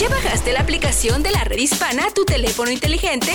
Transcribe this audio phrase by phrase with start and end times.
[0.00, 3.32] ¿Ya bajaste la aplicación de la red hispana a tu teléfono inteligente?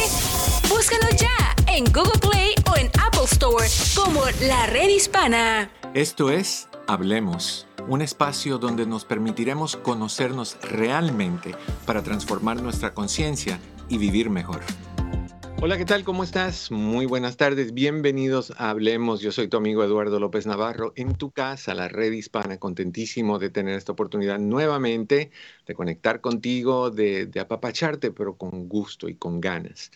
[0.67, 5.69] Búscanos ya en Google Play o en Apple Store como la red hispana.
[5.93, 11.53] Esto es Hablemos, un espacio donde nos permitiremos conocernos realmente
[11.85, 14.61] para transformar nuestra conciencia y vivir mejor.
[15.61, 16.03] Hola, ¿qué tal?
[16.03, 16.69] ¿Cómo estás?
[16.69, 17.73] Muy buenas tardes.
[17.73, 19.21] Bienvenidos a Hablemos.
[19.21, 22.57] Yo soy tu amigo Eduardo López Navarro en tu casa, la red hispana.
[22.59, 25.31] Contentísimo de tener esta oportunidad nuevamente
[25.65, 29.91] de conectar contigo, de, apapacharte, pero con gusto y con ganas.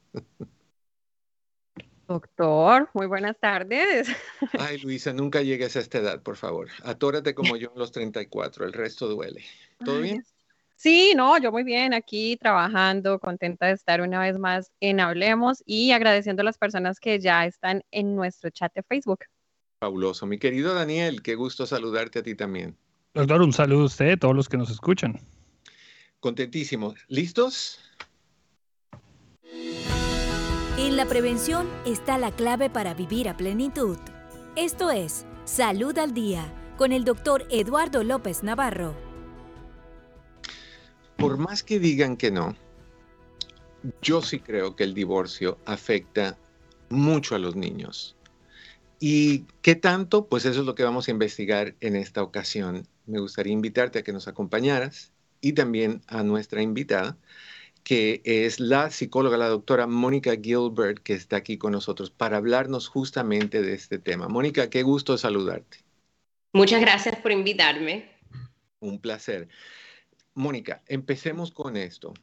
[2.06, 4.10] Doctor, muy buenas tardes.
[4.60, 6.68] Ay, Luisa, nunca llegues a esta edad, por favor.
[6.84, 9.46] Atórate como yo en los 34, el resto duele.
[9.86, 10.26] ¿Todo bien?
[10.76, 15.64] Sí, no, yo muy bien, aquí trabajando, contenta de estar una vez más en Hablemos
[15.66, 19.20] y agradeciendo a las personas que ya están en nuestro chat de Facebook.
[19.80, 20.26] Fabuloso.
[20.26, 22.78] Mi querido Daniel, qué gusto saludarte a ti también.
[23.14, 25.18] Doctor, un saludo a usted, a todos los que nos escuchan.
[26.20, 26.96] Contentísimo.
[27.08, 27.80] ¿Listos?
[30.78, 33.98] En la prevención está la clave para vivir a plenitud.
[34.58, 38.94] Esto es Salud al Día con el doctor Eduardo López Navarro.
[41.16, 42.56] Por más que digan que no,
[44.02, 46.38] yo sí creo que el divorcio afecta
[46.90, 48.18] mucho a los niños.
[49.00, 50.28] ¿Y qué tanto?
[50.28, 52.86] Pues eso es lo que vamos a investigar en esta ocasión.
[53.06, 57.18] Me gustaría invitarte a que nos acompañaras y también a nuestra invitada,
[57.86, 62.90] que es la psicóloga, la doctora Mónica Gilbert, que está aquí con nosotros para hablarnos
[62.90, 64.28] justamente de este tema.
[64.28, 65.78] Mónica, qué gusto saludarte.
[66.52, 68.12] Muchas gracias por invitarme.
[68.82, 69.48] Un placer.
[70.34, 72.14] Mónica, empecemos con esto.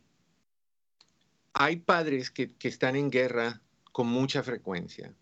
[1.54, 5.15] Hay padres que, que están en guerra con mucha frecuencia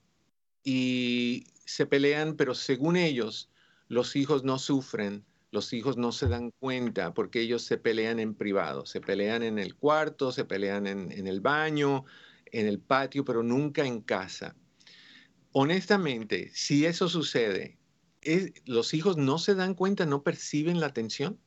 [0.64, 3.50] y se pelean, pero según ellos,
[3.88, 8.34] los hijos no sufren, los hijos no se dan cuenta porque ellos se pelean en
[8.34, 12.04] privado, se pelean en el cuarto, se pelean en, el baño,
[12.46, 14.56] en el patio, pero nunca en casa.
[15.52, 17.78] Honestamente, si eso sucede,
[18.64, 21.38] ¿los hijos no se dan cuenta, no perciben la tensión?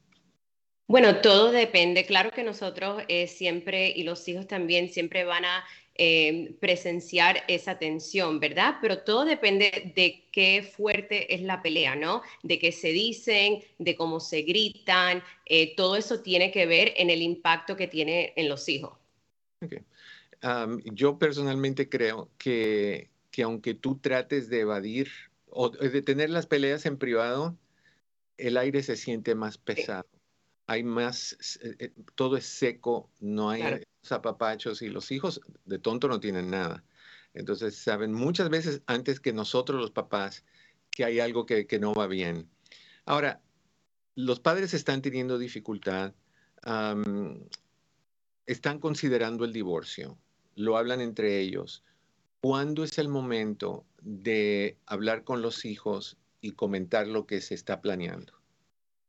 [0.88, 2.06] Bueno, todo depende.
[2.06, 5.66] Claro que nosotros eh, siempre, y los hijos también, siempre van a
[5.98, 8.76] eh, presenciar esa tensión, ¿verdad?
[8.82, 12.22] Pero todo depende de qué fuerte es la pelea, ¿no?
[12.44, 17.10] De qué se dicen, de cómo se gritan, eh, todo eso tiene que ver en
[17.10, 18.98] el impacto que tiene en los hijos.
[20.86, 25.10] yo personalmente creo que, que aunque tú trates de evadir
[25.50, 27.58] o de tener las peleas en privado,
[28.38, 30.08] el aire se siente más pesado.
[30.68, 36.20] Hay más, eh, todo es seco, no hay zapapachos y los hijos de tonto no
[36.20, 36.84] tienen nada.
[37.34, 40.44] Entonces saben muchas veces antes que nosotros los papás
[40.92, 42.50] que hay algo que, no va bien.
[43.06, 43.40] Ahora,
[44.16, 46.14] los padres están teniendo dificultad,
[48.48, 50.18] están considerando el divorcio,
[50.56, 51.84] lo hablan entre ellos.
[52.42, 57.80] ¿Cuándo es el momento de hablar con los hijos y comentar lo que se está
[57.80, 58.37] planeando?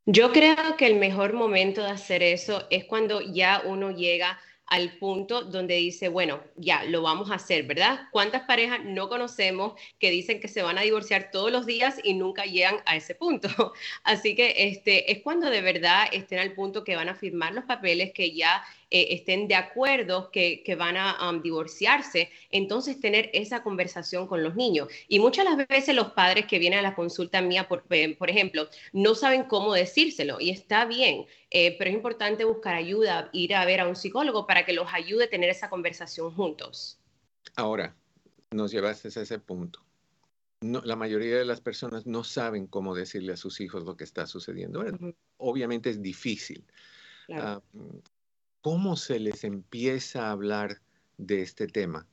[0.05, 4.39] Yo creo que el mejor momento de hacer eso es cuando ya uno llega
[4.69, 8.01] al punto donde dice, bueno, ya, lo vamos a hacer, ¿verdad?
[8.11, 12.13] ¿Cuántas parejas no conocemos que dicen que se van a divorciar todos los días y
[12.13, 13.49] nunca llegan a ese punto?
[14.03, 17.65] Así que este, es cuando de verdad estén al punto que van a firmar los
[17.65, 23.61] papeles, que ya eh, estén de acuerdo que, van a um, divorciarse, entonces tener esa
[23.63, 24.87] conversación con los niños.
[25.07, 28.29] Y muchas las veces los padres que vienen a la consulta mía, por, eh, por
[28.29, 33.55] ejemplo, no saben cómo decírselo y está bien, eh, pero es importante buscar ayuda, ir
[33.55, 36.99] a ver a un psicólogo para que los ayude a tener esa conversación juntos.
[37.55, 37.95] Ahora,
[38.51, 39.83] nos llevaste a ese punto.
[40.61, 44.27] la mayoría de las personas no saben cómo decirle a sus hijos lo que está
[44.27, 44.83] sucediendo.
[45.37, 46.65] Obviamente es difícil.
[47.33, 47.61] Ah,
[48.61, 50.81] ¿Cómo se les empieza a hablar
[51.17, 52.05] de este tema?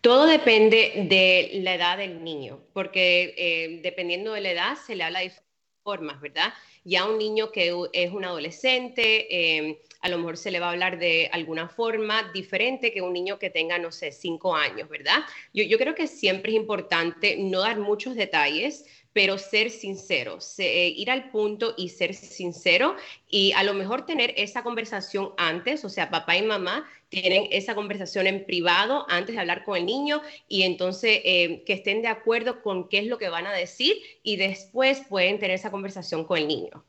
[0.00, 5.04] Todo depende de la edad del niño, porque eh, dependiendo de la edad se le
[5.04, 6.52] habla de diferentes formas, ¿verdad?
[6.88, 10.70] Ya un niño que es un adolescente, em, a lo mejor se le va a
[10.70, 15.18] hablar de alguna forma diferente que un niño que tenga, no sé, cinco años, ¿verdad?
[15.52, 18.86] Yo, yo creo que siempre es importante no dar muchos detalles,
[19.18, 22.94] pero ser sincero, eh, ir al punto y ser sincero
[23.28, 27.74] y a lo mejor tener esa conversación antes, o sea, papá y mamá tienen esa
[27.74, 32.06] conversación en privado antes de hablar con el niño y entonces eh, que estén de
[32.06, 36.22] acuerdo con qué es lo que van a decir y después pueden tener esa conversación
[36.22, 36.84] con el niño.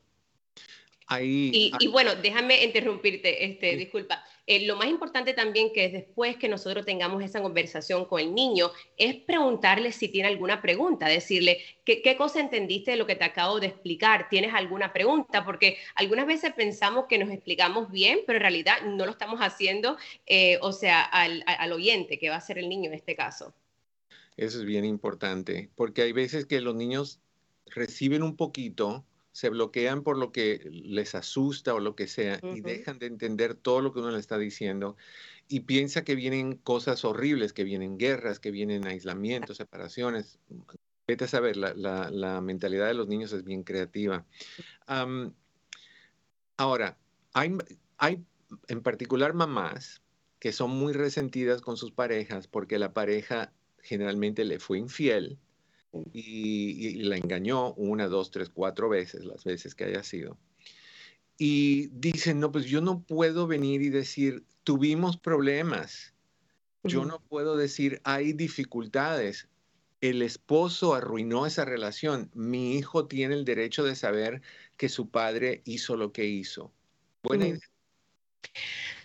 [1.12, 4.22] Ahí, y, bueno, déjame interrumpirte, este, disculpa.
[4.46, 8.32] Eh, lo más importante también que es después que nosotros tengamos esa conversación con el
[8.32, 13.16] niño es preguntarle si tiene alguna pregunta, decirle, ¿qué, ¿qué, cosa entendiste de lo que
[13.16, 14.28] te acabo de explicar?
[14.28, 15.44] ¿Tienes alguna pregunta?
[15.44, 19.96] Porque algunas veces pensamos que nos explicamos bien, pero en realidad no lo estamos haciendo,
[20.26, 23.52] eh, o sea, al, al oyente, que va a ser el niño en este caso.
[24.36, 27.18] Eso es bien importante, porque hay veces que los niños
[27.66, 32.60] reciben un poquito se bloquean por lo que les asusta o lo que sea y
[32.60, 34.96] dejan de entender todo lo que uno le está diciendo
[35.48, 40.38] y piensa que vienen cosas horribles, que vienen guerras, que vienen aislamientos, separaciones.
[41.06, 44.24] Vete a saber, la, mentalidad de los niños es bien creativa.
[46.56, 46.98] ahora,
[47.32, 47.56] hay,
[47.98, 48.24] hay
[48.68, 50.02] en particular mamás
[50.38, 53.52] que son muy resentidas con sus parejas porque la pareja
[53.82, 55.38] generalmente le fue infiel
[56.12, 60.38] y, la engañó una, dos, tres, cuatro veces, las veces que haya sido.
[61.38, 66.14] Y dicen, no, pues yo no puedo venir y decir, tuvimos problemas.
[66.82, 69.48] Yo no puedo decir, hay dificultades.
[70.00, 72.30] El esposo arruinó esa relación.
[72.34, 74.40] Mi hijo tiene el derecho de saber
[74.76, 76.72] que su padre hizo lo que hizo.
[77.22, 77.60] Buena idea.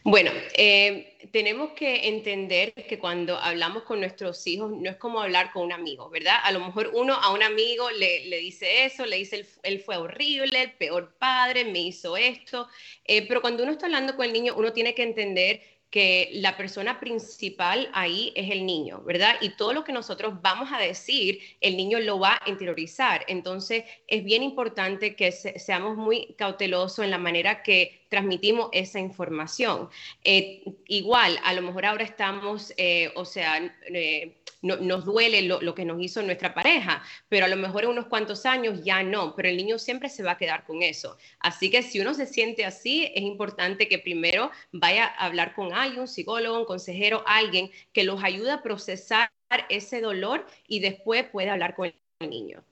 [0.07, 5.51] Bueno, eh, tenemos que entender que cuando hablamos con nuestros hijos no es como hablar
[5.51, 6.35] con un amigo, ¿verdad?
[6.43, 10.61] A lo mejor uno a un amigo le, dice eso, le dice, él, fue horrible,
[10.61, 12.67] el peor padre, me hizo esto,
[13.03, 16.57] eh, pero cuando uno está hablando con el niño, uno tiene que entender que la
[16.57, 19.37] persona principal ahí es el niño, ¿verdad?
[19.39, 23.23] Y todo lo que nosotros vamos a decir, el niño lo va a interiorizar.
[23.27, 29.89] Entonces, es bien importante que seamos muy cautelosos en la manera que transmitimos esa información.
[30.23, 33.57] Eh, igual, a lo mejor ahora estamos, eh, o sea,
[33.89, 38.05] eh, nos duele lo, que nos hizo nuestra pareja, pero a lo mejor en unos
[38.05, 41.17] cuantos años ya no, pero el niño siempre se va a quedar con eso.
[41.41, 45.73] Así que si uno se siente así, es importante que primero vaya a hablar con
[45.73, 49.29] alguien, un psicólogo, un consejero, alguien que los ayude a procesar
[49.67, 52.63] ese dolor y después puede hablar con el niño.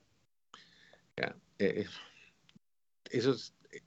[3.10, 3.36] Eso,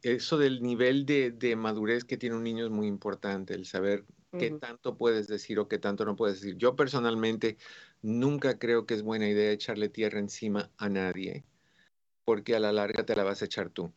[0.02, 4.06] eso del nivel de, de madurez que tiene un niño es muy importante, el saber
[4.38, 6.58] qué tanto puedes decir o qué tanto no puedes decir.
[6.58, 7.58] Yo personalmente
[8.02, 11.44] nunca creo que es buena idea echarle tierra encima a nadie,
[12.24, 13.92] porque a la larga te la vas a echar tú.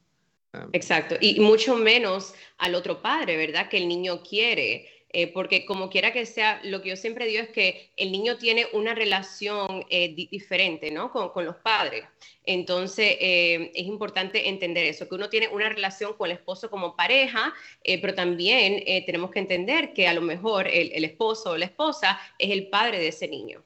[0.73, 3.69] Exacto, y mucho menos al otro padre, ¿verdad?
[3.69, 4.89] Que el niño quiere.
[5.13, 8.39] Eh, porque como quiera que sea, lo que yo siempre digo es que el niño
[8.39, 11.11] tiene una relación eh, diferente, ¿no?
[11.11, 12.05] Con, los padres.
[12.45, 16.95] Entonces, eh, es importante entender eso, que uno tiene una relación con el esposo como
[16.95, 17.53] pareja,
[17.83, 22.51] pero también tenemos que entender que a lo mejor el, esposo o la esposa es
[22.51, 23.65] el padre de ese niño.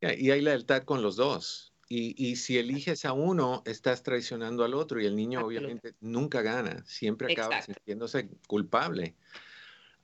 [0.00, 1.72] Y hay lealtad con los dos.
[1.88, 6.84] Y, si eliges a uno, estás traicionando al otro y el niño obviamente nunca gana,
[6.86, 9.16] siempre acaba sintiéndose culpable.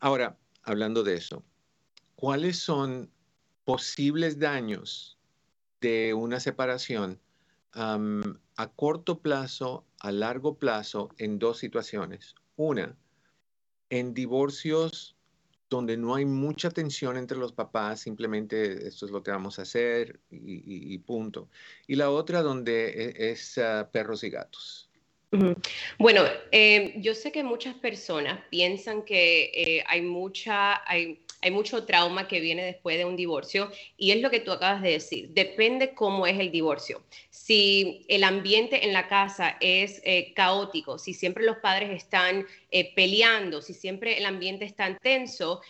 [0.01, 1.45] Ahora, hablando de eso,
[2.15, 3.11] ¿cuáles son
[3.65, 5.19] posibles daños
[5.81, 7.21] de una separación
[7.73, 12.35] a corto plazo, a largo plazo, en dos situaciones?
[12.57, 12.97] Una,
[13.91, 15.17] en divorcios
[15.69, 19.63] donde no hay mucha tensión entre los papás, simplemente esto es lo que vamos a
[19.63, 21.49] hacer y, punto.
[21.87, 24.91] Y la otra donde e, es, ah, perros y gatos.
[25.99, 31.19] Bueno, eh, yo sé que muchas personas piensan que eh, hay, mucha, hay,
[31.51, 34.93] mucho trauma que viene después de un divorcio y es lo que tú acabas de
[34.93, 35.31] decir.
[35.31, 37.03] Depende cómo es el divorcio.
[37.31, 42.47] Si el ambiente en la casa es eh, caótico, si siempre los padres están
[42.95, 45.61] peleando, si siempre el ambiente está tenso,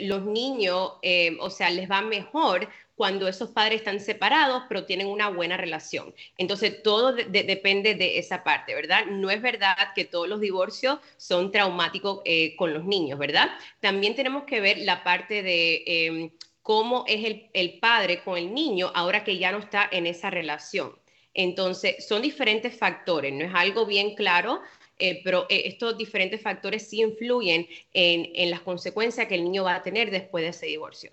[0.00, 0.94] los niños,
[1.38, 2.68] o sea, les va mejor
[3.00, 6.14] cuando esos padres están separados, pero tienen una buena relación.
[6.36, 9.06] Entonces, todo depende de esa parte, ¿verdad?
[9.06, 13.48] No es verdad que todos los divorcios son traumáticos eh, con los niños, ¿verdad?
[13.80, 15.82] También tenemos que ver la parte de...
[15.86, 16.30] Em,
[16.60, 20.92] cómo es el, padre con el niño ahora que ya no está en esa relación.
[21.32, 24.60] Entonces, son diferentes factores, no es algo bien claro,
[24.98, 29.76] eh, pero eh, estos diferentes factores sí influyen en, las consecuencias que el niño va
[29.76, 31.12] a tener después de ese divorcio.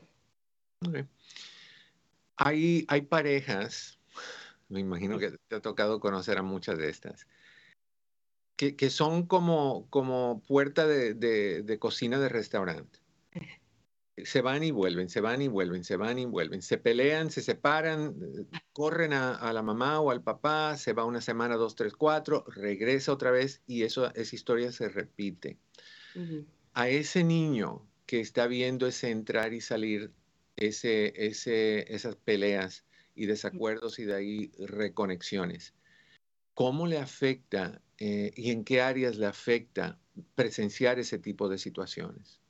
[2.38, 4.00] Hay, hay parejas,
[4.70, 7.28] me imagino que te ha tocado conocer a muchas de estas,
[8.56, 13.00] que, que son como, como puerta de, de, cocina de restaurante.
[14.24, 17.42] se van y vuelven, se van y vuelven, se van y vuelven, se pelean, se
[17.42, 18.16] separan,
[18.74, 23.12] corren a, la mamá o al papá, se va una semana, dos, tres, cuatro, regresa
[23.12, 25.58] otra vez y eso, esa historia se repite.
[26.74, 30.12] A ese niño que está viendo ese entrar y salir,
[30.58, 32.86] ese, ese, esas peleas
[33.16, 35.74] y desacuerdos y de ahí reconexiones,
[36.54, 39.98] ¿cómo le afecta eh, y en qué áreas le afecta
[40.36, 42.42] presenciar ese tipo de situaciones?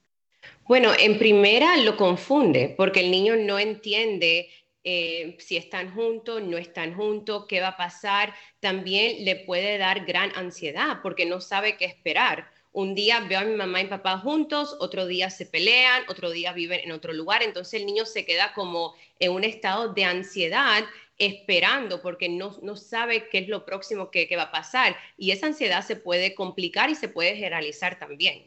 [0.66, 4.50] Bueno, en primera lo confunde porque el niño no entiende
[4.84, 8.34] eh, si están juntos, no están juntos, qué va a pasar.
[8.62, 12.50] También le puede dar gran ansiedad porque no sabe qué esperar.
[12.78, 16.54] Un día veo a mi mamá y papá juntos, otro día se pelean, otro día
[16.54, 17.42] viven en otro lugar.
[17.42, 20.84] Entonces el niño se queda como en un estado de ansiedad
[21.18, 24.96] esperando porque no, no sabe qué es lo próximo que, que va a pasar.
[25.18, 28.44] Y esa ansiedad se puede complicar y se puede generalizar también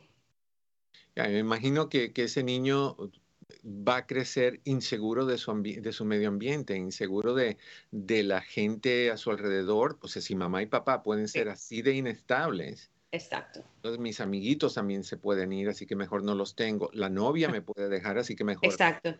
[1.16, 2.96] me imagino que, ese niño
[3.64, 7.58] va a crecer inseguro de su, de su medio ambiente, inseguro de,
[7.90, 9.98] de, la gente a su alrededor.
[10.00, 13.64] O sea, si mamá y papá pueden ser así de inestables, Exacto.
[13.76, 16.90] Entonces mis amiguitos también se pueden ir, así que mejor no los tengo.
[16.92, 18.64] La novia me puede dejar, así que mejor.
[18.64, 19.16] Exacto.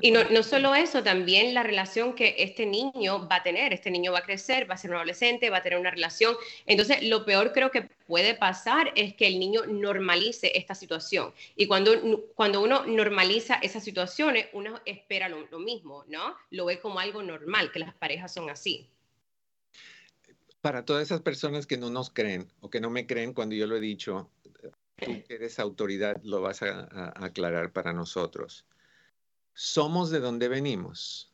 [0.00, 3.74] y no, no, solo eso, también la relación que este niño va a tener.
[3.74, 6.34] Este niño va a crecer, va a ser un adolescente, va a tener una relación.
[6.64, 11.34] Entonces, lo peor creo que puede pasar es que el niño normalice esta situación.
[11.56, 11.92] Y cuando,
[12.34, 16.36] cuando uno normaliza esas situaciones, uno espera lo, lo mismo, ¿no?
[16.50, 18.88] Lo ve como algo normal, que las parejas son así
[20.66, 23.68] para todas esas personas que no nos creen o que no me creen cuando yo
[23.68, 24.28] lo he dicho,
[24.96, 28.66] tú que eres autoridad lo vas a, aclarar para nosotros.
[29.54, 31.32] ¿Somos de dónde venimos?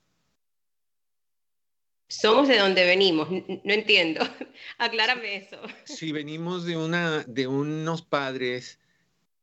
[2.08, 4.20] Somos de dónde venimos, no entiendo.
[4.76, 5.56] Aclárame eso.
[5.84, 8.80] Si venimos de, una, de unos padres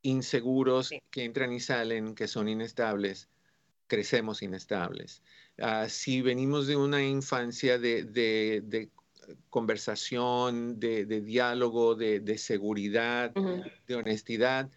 [0.02, 3.28] inseguros que entran y salen, que son inestables,
[3.88, 5.20] crecemos inestables.
[5.58, 8.88] Ah, si venimos de una infancia de, de, de
[9.48, 13.32] conversación, de, diálogo, de, seguridad,
[13.86, 14.70] de honestidad,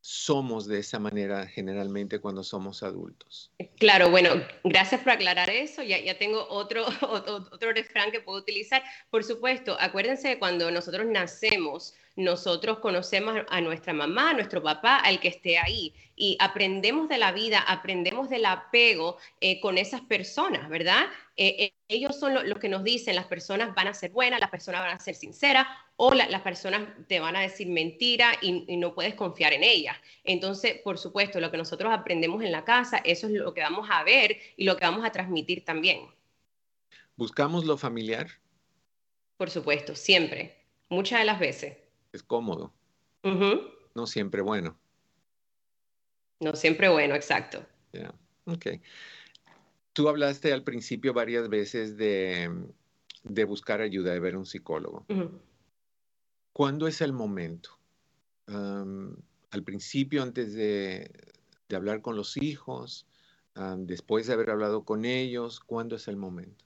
[0.00, 3.52] somos de esa manera generalmente cuando somos adultos.
[3.78, 4.30] Claro, bueno,
[4.64, 5.82] gracias por aclarar eso.
[5.82, 8.82] Ya, ya tengo otro, otro, refrán que puedo utilizar.
[9.10, 14.96] Por supuesto, acuérdense de cuando nosotros nacemos, nosotros conocemos a nuestra mamá, a nuestro papá,
[14.96, 20.00] al que esté ahí, y aprendemos de la vida, aprendemos del apego eh, con esas
[20.00, 21.06] personas, ¿verdad?
[21.36, 24.50] Eh, eh, ellos son los que nos dicen, las personas van a ser buenas, las
[24.50, 28.94] personas van a ser sinceras, o las personas te van a decir mentira y, no
[28.94, 29.96] puedes confiar en ellas.
[30.24, 33.86] Entonces, por supuesto, lo que nosotros aprendemos en la casa, eso es lo que vamos
[33.92, 36.00] a ver y lo que vamos a transmitir también.
[37.14, 38.26] ¿Buscamos lo familiar?
[39.36, 40.56] Por supuesto, siempre,
[40.88, 42.72] muchas de las veces es cómodo.
[43.22, 44.76] No siempre bueno.
[46.40, 47.64] No siempre bueno, exacto.
[47.92, 48.14] Yeah.
[49.92, 52.50] Tú hablaste al principio varias veces de,
[53.46, 55.04] buscar ayuda, de ver un psicólogo.
[56.52, 57.76] ¿Cuándo es el momento?
[59.50, 61.10] al principio, antes de,
[61.74, 63.06] hablar con los hijos,
[63.78, 66.64] después de haber hablado con ellos, ¿cuándo es el momento?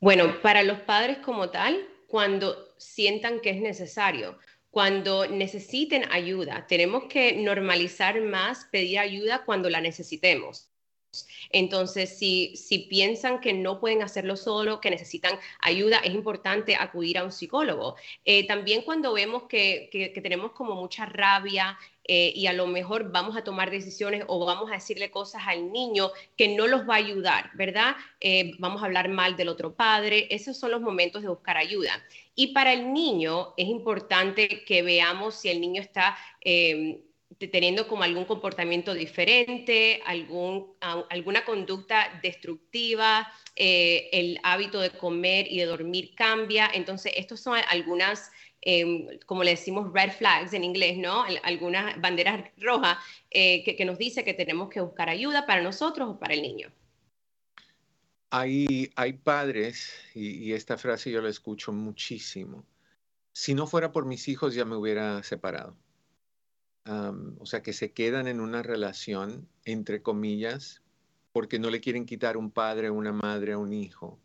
[0.00, 4.38] Bueno, para los padres como tal, cuando sientan que es necesario
[4.74, 6.66] cuando necesiten ayuda.
[6.66, 10.68] Tenemos que normalizar más pedir ayuda cuando la necesitemos.
[11.50, 17.18] Entonces, si, si piensan que no pueden hacerlo solo, que necesitan ayuda, es importante acudir
[17.18, 17.94] a un psicólogo.
[18.24, 23.12] Eh, también cuando vemos que, que, tenemos como mucha rabia eh, y a lo mejor
[23.12, 26.94] vamos a tomar decisiones o vamos a decirle cosas al niño que no los va
[26.94, 27.94] a ayudar, ¿verdad?
[28.20, 30.26] Eh, vamos a hablar mal del otro padre.
[30.30, 32.02] Esos son los momentos de buscar ayuda.
[32.34, 36.16] Y para el niño es importante que veamos si el niño está
[37.38, 45.66] teniendo como algún comportamiento diferente, alguna conducta destructiva, eh, el hábito de comer y de
[45.66, 46.70] dormir cambia.
[46.72, 51.24] Entonces, estos son algunas, em, como le decimos, red flags en inglés, ¿no?
[51.42, 52.98] Algunas banderas rojas
[53.30, 56.72] eh, que, nos dice que tenemos que buscar ayuda para nosotros o para el niño.
[58.36, 62.64] Hay, hay padres, y esta frase yo la escucho muchísimo,
[63.32, 65.76] si no fuera por mis hijos ya me hubiera separado
[66.86, 70.82] o sea, que se quedan en una relación, entre comillas,
[71.32, 74.18] porque no le quieren quitar un padre, una madre a un hijo.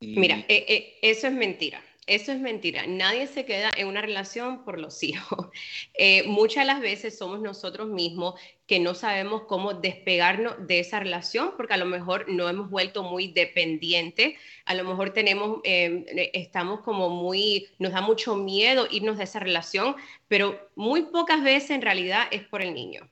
[0.00, 1.82] Mira, eh, eh, eso es mentira.
[2.06, 2.86] Eso es mentira.
[2.86, 5.48] Nadie se queda en una relación por los hijos.
[5.94, 11.00] Eh, muchas de las veces somos nosotros mismos que no sabemos cómo despegarnos de esa
[11.00, 14.34] relación porque a lo mejor no hemos vuelto muy dependientes.
[14.66, 19.40] A lo mejor tenemos, eh, estamos como muy, nos da mucho miedo irnos de esa
[19.40, 19.96] relación,
[20.28, 23.08] pero muy pocas veces en realidad es por el niño.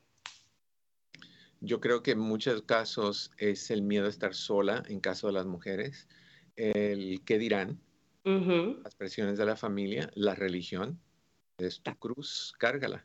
[1.65, 5.35] yo creo que en muchos casos es el miedo a estar sola en caso de
[5.35, 6.09] las mujeres,
[6.57, 7.81] el qué dirán,
[8.25, 11.01] las presiones de la familia, la religión,
[11.59, 13.05] es tu cruz, cárgala.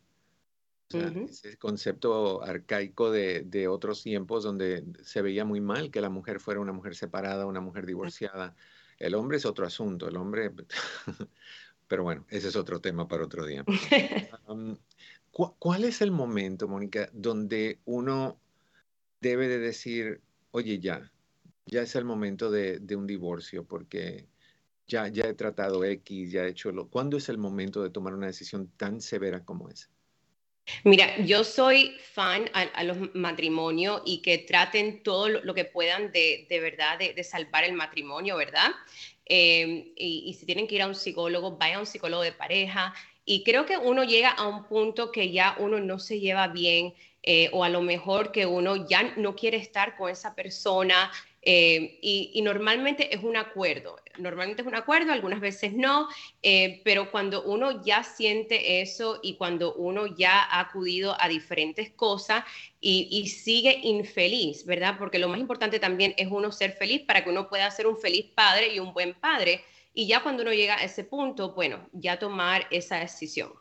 [0.90, 6.62] Ese concepto arcaico de, otros tiempos donde se veía muy mal que la mujer fuera
[6.62, 8.56] una mujer separada, una mujer divorciada.
[8.98, 10.52] El hombre es otro asunto, el hombre...
[11.90, 13.64] Pero bueno, ese es otro tema para otro día.
[15.32, 18.38] ¿Cuál es el momento, Mónica, donde uno
[19.22, 20.22] debe de decir,
[20.52, 21.10] oye, ya,
[21.66, 24.28] ya es el momento de, de un divorcio porque
[24.88, 26.90] ya, ya he tratado X, ya he hecho lo...
[26.90, 29.90] ¿Cuándo es el momento de tomar una decisión tan severa como esa?
[30.84, 36.46] Mira, yo soy fan a, los matrimonios y que traten todo lo, que puedan de,
[36.50, 38.72] de verdad de, salvar el matrimonio, ¿verdad?
[39.26, 42.94] Em, y, si tienen que ir a un psicólogo, vaya a un psicólogo de pareja.
[43.24, 46.94] Y creo que uno llega a un punto que ya uno no se lleva bien
[47.24, 51.12] eh, o a lo mejor que uno ya no quiere estar con esa persona,
[51.50, 56.10] eh, y, normalmente es un acuerdo, normalmente es un acuerdo, algunas veces no,
[56.44, 61.90] eh, pero cuando uno ya siente eso y cuando uno ya ha acudido a diferentes
[61.92, 62.44] cosas
[62.82, 64.98] y, sigue infeliz, ¿verdad?
[65.00, 67.98] Porque lo más importante también es uno ser feliz para que uno pueda ser un
[67.98, 69.64] feliz padre y un buen padre.
[69.94, 73.54] Y ya cuando uno llega a ese punto, bueno, ya tomar esa decisión.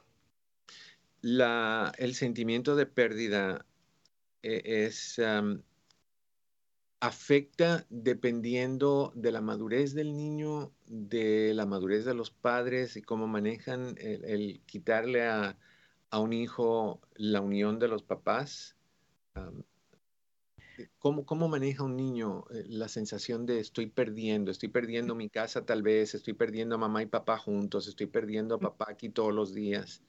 [1.21, 3.65] La, el sentimiento de pérdida
[4.43, 5.21] eh, es
[7.07, 13.29] afecta dependiendo de la madurez del niño, de la madurez de los padres y cómo
[13.29, 15.57] manejan el, quitarle a,
[16.13, 18.75] un hijo la unión de los papás.
[20.99, 25.67] ¿cómo, ¿Cómo maneja un niño eh, la sensación de estoy perdiendo, estoy perdiendo mi casa
[25.67, 29.35] tal vez, estoy perdiendo a mamá y papá juntos, estoy perdiendo a papá aquí todos
[29.35, 30.03] los días?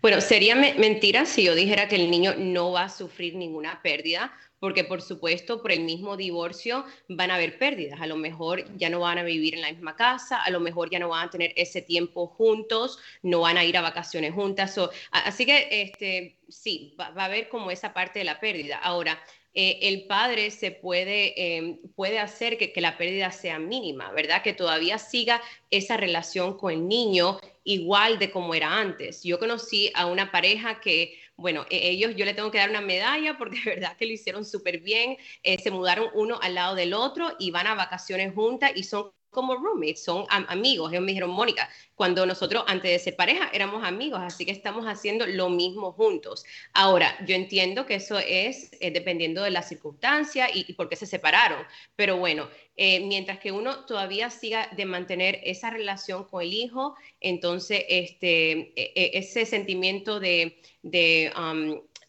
[0.00, 4.32] Bueno, sería mentira si yo dijera que el niño no va a sufrir ninguna pérdida,
[4.60, 8.00] porque por supuesto por el mismo divorcio van a haber pérdidas.
[8.00, 10.90] A lo mejor ya no van a vivir en la misma casa, a lo mejor
[10.90, 14.78] ya no van a tener ese tiempo juntos, no van a ir a vacaciones juntas.
[15.10, 18.78] así que este, sí, va, va, a haber como esa parte de la pérdida.
[18.78, 19.20] Ahora,
[19.54, 24.42] eh, el padre se puede, em, puede hacer que, la pérdida sea mínima, ¿verdad?
[24.42, 29.22] Que todavía siga esa relación con el niño igual de como era antes.
[29.24, 32.80] Yo conocí a una pareja que, bueno, e, ellos yo le tengo que dar una
[32.80, 36.74] medalla porque de verdad que lo hicieron súper bien, eh, se mudaron uno al lado
[36.74, 40.92] del otro y van a vacaciones juntas y son como roommates, son amigos.
[40.92, 44.86] Ellos me dijeron, Mónica, cuando nosotros antes de ser pareja éramos amigos, así que estamos
[44.86, 46.44] haciendo lo mismo juntos.
[46.72, 51.06] Ahora, yo entiendo que eso es eh, dependiendo de la circunstancia y, por qué se
[51.06, 51.62] separaron,
[51.96, 56.94] pero bueno, eh, mientras que uno todavía siga de mantener esa relación con el hijo,
[57.20, 61.32] entonces este, e, e, ese sentimiento de, de,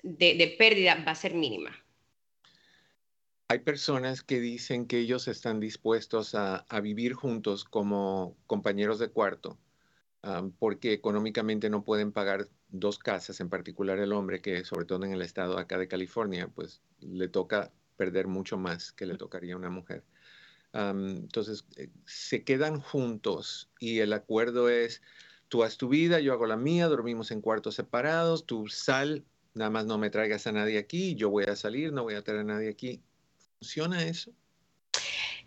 [0.03, 1.75] de pérdida va a ser mínima.
[3.51, 9.57] Hay personas que dicen que ellos están dispuestos a, vivir juntos como compañeros de cuarto,
[10.59, 15.13] porque económicamente no pueden pagar dos casas, en particular el hombre, que sobre todo en
[15.13, 19.57] el estado acá de California, pues le toca perder mucho más que le tocaría a
[19.57, 20.03] una mujer.
[20.71, 25.01] entonces, eh, se quedan juntos y el acuerdo es,
[25.47, 29.71] tú haz tu vida, yo hago la mía, dormimos en cuartos separados, tú sal, nada
[29.71, 32.41] más no me traigas a nadie aquí, yo voy a salir, no voy a traer
[32.41, 33.01] a nadie aquí
[33.59, 34.31] ¿Funciona eso?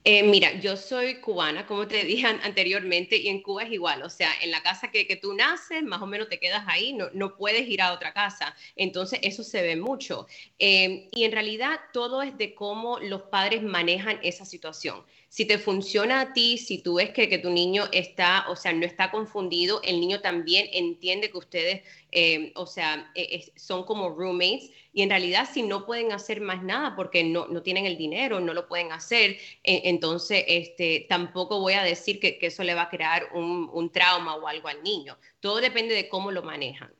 [0.05, 4.11] Eh, mira, yo soy cubana, como te dije anteriormente, y en Cuba es igual, o
[4.11, 7.37] sea, en la casa que, tú naces, más o menos te quedas ahí, no, no
[7.37, 10.27] puedes ir a otra casa, entonces eso se ve mucho.
[10.59, 15.57] Eh, y en realidad todo es de cómo los padres manejan esa situación si te
[15.57, 19.11] funciona a ti, si tú ves que, que, tu niño está, o sea, no está
[19.11, 25.01] confundido, el niño también entiende que ustedes, eh, o sea, eh, son como roommates y
[25.01, 28.53] en realidad si no pueden hacer más nada porque no, no tienen el dinero, no
[28.53, 32.91] lo pueden hacer, eh, entonces este, tampoco voy a decir que, eso le va a
[32.91, 35.17] crear un, un trauma o algo al niño.
[35.41, 36.93] Todo depende de cómo lo manejan.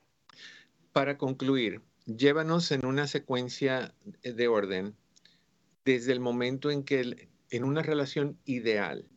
[0.91, 3.93] Para concluir, llévanos en una secuencia
[4.23, 4.95] de orden
[5.85, 9.07] desde el momento en que en una relación ideal,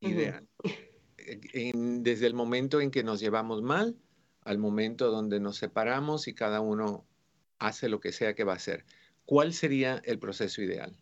[0.00, 0.46] ideal,
[1.74, 3.96] desde el momento en que nos llevamos mal
[4.42, 7.06] al momento donde nos separamos y cada uno
[7.58, 8.84] hace lo que sea que va a hacer.
[9.24, 10.94] ¿Cuál sería el proceso ideal?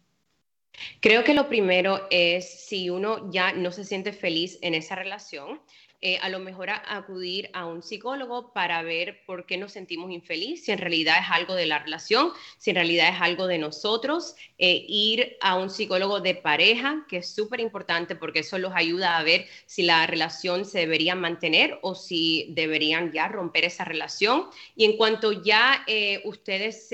[1.00, 5.60] Creo que lo primero es si uno ya no se siente feliz en esa relación,
[6.00, 10.64] eh, a lo mejor acudir a un psicólogo para ver por qué nos sentimos infeliz,
[10.64, 14.36] si en realidad es algo de la relación, si en realidad es algo de nosotros,
[14.58, 19.18] eh, ir a un psicólogo de pareja, que es súper importante porque eso los ayuda
[19.18, 24.46] a ver si la relación se debería mantener o si deberían ya romper esa relación.
[24.76, 26.88] Y en cuanto ya eh, ustedes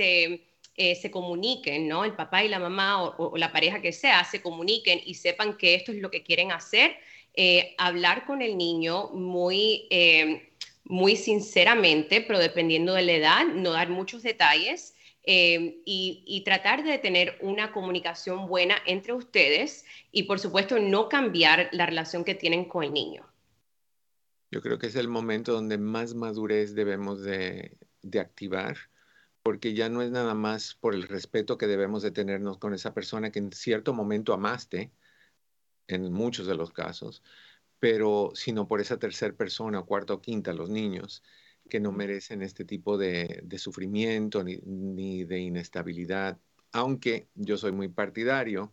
[0.77, 2.05] eh, se comuniquen, ¿no?
[2.05, 5.75] El papá y la mamá o, la pareja que sea se comuniquen y sepan que
[5.75, 6.97] esto es lo que quieren hacer.
[7.35, 10.53] Eh, hablar con el niño muy, eh,
[10.85, 14.93] muy sinceramente, pero dependiendo de la edad, no dar muchos detalles.
[15.27, 21.71] y, y, tratar de tener una comunicación buena entre ustedes y por supuesto no cambiar
[21.73, 23.25] la relación que tienen con el niño.
[24.55, 27.77] Yo creo que es el momento donde más madurez debemos de,
[28.21, 28.77] activar,
[29.43, 32.95] porque ya no es nada más por el respeto que debemos de tenernos con esa
[32.95, 34.93] persona que en cierto momento amaste,
[35.89, 37.23] en muchos de los casos,
[37.79, 41.23] pero sino por esa tercera persona, cuarta o quinta, los niños,
[41.69, 46.39] que no merecen este tipo de, sufrimiento ni, de inestabilidad,
[46.73, 48.73] aunque yo soy muy partidario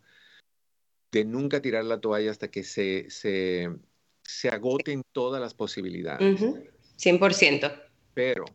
[1.12, 3.69] de nunca tirar la toalla hasta que se, se
[4.32, 6.41] se agoten todas las posibilidades.
[6.97, 7.84] 100%.
[8.13, 8.45] Pero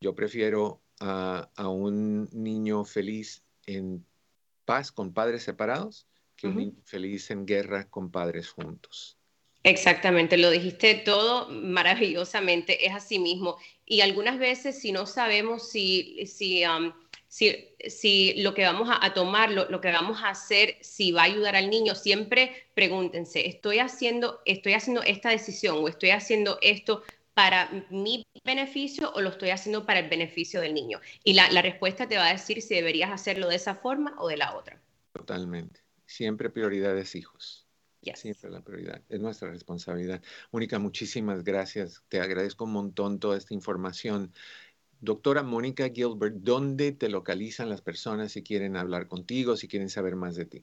[0.00, 4.04] yo prefiero a, un niño feliz en
[4.64, 9.16] paz con padres separados que un niño feliz en guerra con padres juntos.
[9.62, 13.56] Exactamente, lo dijiste todo maravillosamente, es así mismo.
[13.86, 16.92] Y algunas veces si no sabemos si, si um,
[17.88, 21.56] si, lo que vamos a, tomar, lo, que vamos a hacer, si va a ayudar
[21.56, 27.02] al niño, siempre pregúntense, ¿estoy haciendo, estoy haciendo esta decisión o estoy haciendo esto
[27.34, 31.00] para mi beneficio o lo estoy haciendo para el beneficio del niño?
[31.24, 34.36] Y la, respuesta te va a decir si deberías hacerlo de esa forma o de
[34.36, 34.80] la otra.
[35.12, 35.80] Totalmente.
[36.14, 37.66] Siempre prioridades hijos.
[38.14, 39.02] Siempre la prioridad.
[39.08, 40.22] Es nuestra responsabilidad.
[40.52, 42.04] Mónica, muchísimas gracias.
[42.08, 44.32] Te agradezco un montón toda esta información.
[45.00, 50.14] Doctora Mónica Gilbert, ¿dónde te localizan las personas si quieren hablar contigo, si quieren saber
[50.14, 50.62] más de ti?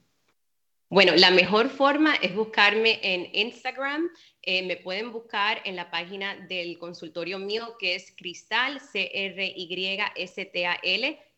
[0.88, 4.10] Bueno, la mejor forma es buscarme en Instagram.
[4.40, 9.58] Eh, me pueden buscar en la página del consultorio mío que es Cristal, C-R-Y-S-T-A-L,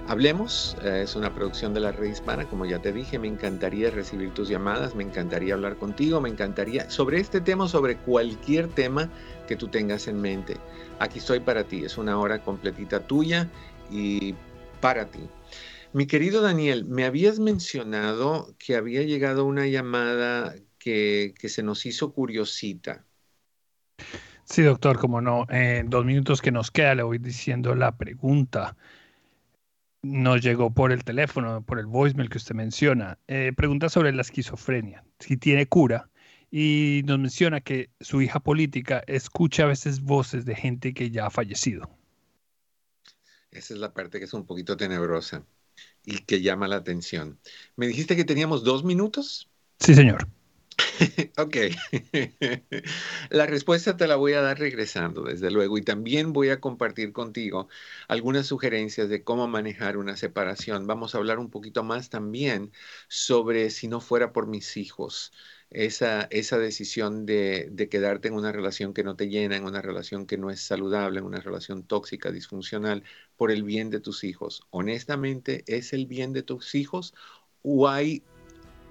[0.07, 2.47] Hablemos, eh, es una producción de la Red Hispana.
[2.47, 6.89] Como ya te dije, me encantaría recibir tus llamadas, me encantaría hablar contigo, me encantaría
[6.89, 9.09] sobre este tema, sobre cualquier tema
[9.45, 10.55] que tú tengas en mente.
[10.99, 13.49] Aquí estoy para ti, es una hora completita tuya
[13.91, 14.33] y
[14.79, 15.27] para ti.
[15.91, 22.13] Mi querido Daniel, me habías mencionado que había llegado una llamada que, se nos hizo
[22.13, 23.05] curiosita.
[24.43, 28.75] Sí, doctor, como no, en dos minutos que nos queda le voy diciendo la pregunta.
[30.01, 33.17] Nos llegó por el teléfono, por el voicemail que usted menciona.
[33.27, 36.09] Eh, pregunta sobre la esquizofrenia, si tiene cura
[36.51, 41.27] y nos menciona que su hija política escucha a veces voces de gente que ya
[41.27, 41.89] ha fallecido.
[43.49, 45.45] Esa es la parte que es un poquito tenebrosa
[46.03, 47.39] y que llama la atención.
[47.77, 49.49] ¿Me dijiste que teníamos dos minutos?
[49.79, 50.27] Sí, señor.
[51.37, 51.57] ok.
[53.29, 57.13] la respuesta te la voy a dar regresando, desde luego, y también voy a compartir
[57.13, 57.67] contigo
[58.07, 60.87] algunas sugerencias de cómo manejar una separación.
[60.87, 62.71] Vamos a hablar un poquito más también
[63.07, 65.31] sobre si no fuera por mis hijos
[65.73, 69.81] esa, esa decisión de, de, quedarte en una relación que no te llena, en una
[69.81, 73.03] relación que no es saludable, en una relación tóxica, disfuncional,
[73.35, 74.61] por el bien de tus hijos.
[74.69, 77.13] Honestamente, ¿es el bien de tus hijos
[77.63, 78.23] o hay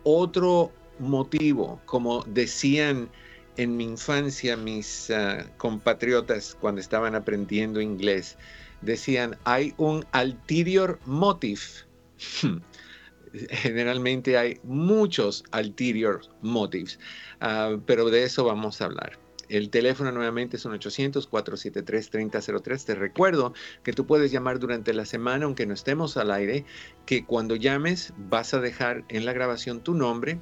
[0.03, 3.11] otro motivo, como decían
[3.57, 8.39] en mi infancia mis ah, compatriotas cuando estaban aprendiendo inglés?
[8.81, 11.61] Decían, hay un ulterior motive.
[13.33, 17.01] generalmente hay muchos ulterior motives,
[17.41, 19.19] ah, pero de eso vamos a hablar.
[19.49, 22.85] El teléfono nuevamente es un 800-473-3003.
[22.87, 26.65] Te recuerdo que tú puedes llamar durante la semana, aunque no estemos al aire,
[27.05, 30.41] que cuando llames vas a dejar en la grabación tu nombre,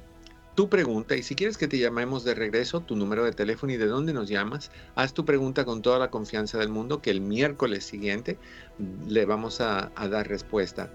[0.55, 3.77] tu pregunta y si quieres que te llamemos de regreso, tu número de teléfono y
[3.77, 7.21] de dónde nos llamas, haz tu pregunta con toda la confianza del mundo que el
[7.21, 8.37] miércoles siguiente
[9.07, 10.89] le vamos a, dar respuesta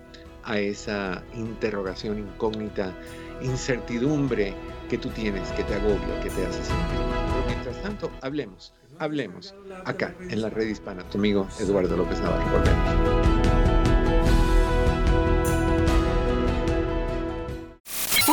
[0.45, 2.93] a esa interrogación incógnita,
[3.41, 4.55] incertidumbre
[4.89, 7.01] que tú tienes, que te agobia, que te hace sentir.
[7.33, 11.03] Pero mientras tanto, hablemos, hablemos acá en la red hispana.
[11.11, 12.45] Tu amigo Eduardo López Navarro.
[12.53, 13.36] Volvemos.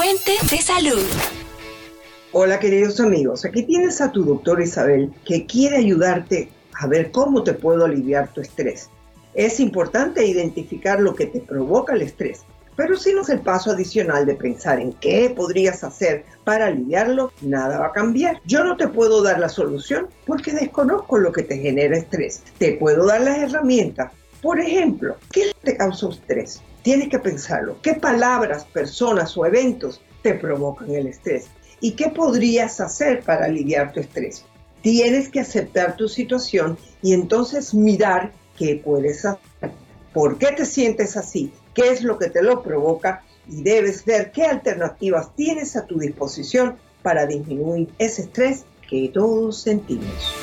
[0.03, 1.01] Fuente de salud.
[2.33, 7.41] Hola queridos amigos, aquí tienes a tu doctor Isabel que quiere ayudarte a ver cómo
[7.43, 8.89] te puedo aliviar tu estrés.
[9.33, 12.41] Es importante identificar lo que te provoca el estrés,
[12.75, 17.31] pero si no es el paso adicional de pensar en qué podrías hacer para aliviarlo,
[17.41, 18.41] nada va a cambiar.
[18.43, 22.43] Yo no te puedo dar la solución porque desconozco lo que te genera estrés.
[22.57, 24.11] Te puedo dar las herramientas.
[24.41, 26.61] Por ejemplo, ¿qué te causa estrés?
[26.83, 27.77] Tienes que pensarlo.
[27.81, 31.47] ¿Qué palabras, personas o eventos te provocan el estrés?
[31.79, 34.43] ¿Y qué podrías hacer para aliviar tu estrés?
[34.81, 39.39] Tienes que aceptar tu situación y entonces mirar qué puedes hacer.
[40.13, 41.53] ¿Por qué te sientes así?
[41.73, 43.23] ¿Qué es lo que te lo provoca?
[43.47, 49.61] Y debes ver qué alternativas tienes a tu disposición para disminuir ese estrés que todos
[49.61, 50.42] sentimos.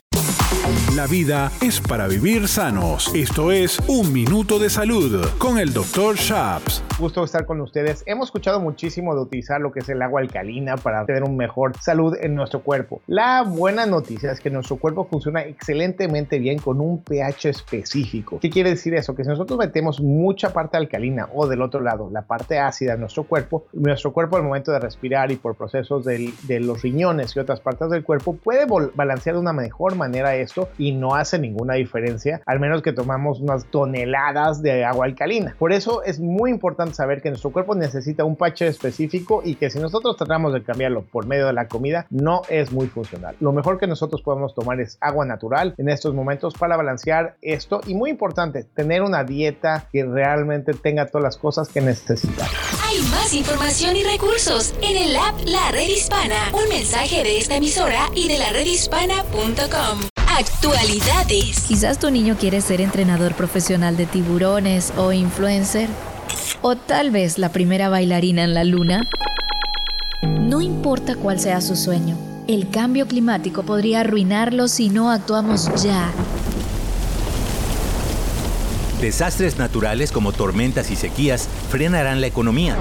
[0.95, 3.15] La vida es para vivir sanos.
[3.15, 6.17] Esto es Un Minuto de Salud con el Dr.
[6.17, 6.83] Shaps.
[6.99, 8.03] Gusto estar con ustedes.
[8.05, 11.77] Hemos escuchado muchísimo de utilizar lo que es el agua alcalina para tener un mejor
[11.77, 13.01] salud en nuestro cuerpo.
[13.07, 18.39] La buena noticia es que nuestro cuerpo funciona excelentemente bien con un pH específico.
[18.41, 19.15] ¿Qué quiere decir eso?
[19.15, 22.99] Que si nosotros metemos mucha parte alcalina o del otro lado la parte ácida en
[22.99, 27.39] nuestro cuerpo, nuestro cuerpo al momento de respirar y por procesos de los riñones y
[27.39, 31.75] otras partes del cuerpo puede balancear de una mejor manera esto y no hace ninguna
[31.75, 35.55] diferencia, al menos que tomamos unas toneladas de agua alcalina.
[35.59, 39.69] Por eso es muy importante saber que nuestro cuerpo necesita un pH específico y que
[39.69, 43.35] si nosotros tratamos de cambiarlo por medio de la comida, no es muy funcional.
[43.39, 47.81] Lo mejor que nosotros podemos tomar es agua natural en estos momentos para balancear esto
[47.85, 52.47] y muy importante, tener una dieta que realmente tenga todas las cosas que necesita.
[52.87, 56.51] Hay más información y recursos en el app La Red Hispana.
[56.53, 60.10] Un mensaje de esta emisora y de la redhispana.com.
[60.41, 61.65] Actualidades.
[61.67, 65.87] Quizás tu niño quiere ser entrenador profesional de tiburones o influencer.
[66.63, 69.07] O tal vez la primera bailarina en la luna.
[70.23, 76.09] No importa cuál sea su sueño, el cambio climático podría arruinarlo si no actuamos ya.
[78.99, 82.75] Desastres naturales como tormentas y sequías frenarán la economía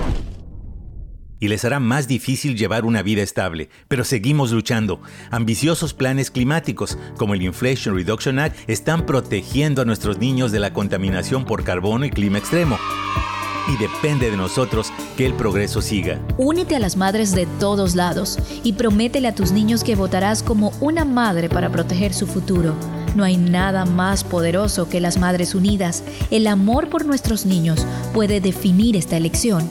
[1.40, 5.00] y les hará más difícil llevar una vida estable, pero seguimos luchando.
[5.30, 10.72] Ambiciosos planes climáticos, como el Inflation Reduction Act, están protegiendo a nuestros niños de la
[10.72, 12.78] contaminación por carbono y clima extremo.
[13.68, 16.18] Y depende de nosotros que el progreso siga.
[16.38, 20.72] Únete a las madres de todos lados y prométele a tus niños que votarás como
[20.80, 22.74] una madre para proteger su futuro.
[23.14, 26.02] No hay nada más poderoso que las Madres Unidas.
[26.30, 29.68] El amor por nuestros niños puede definir esta elección.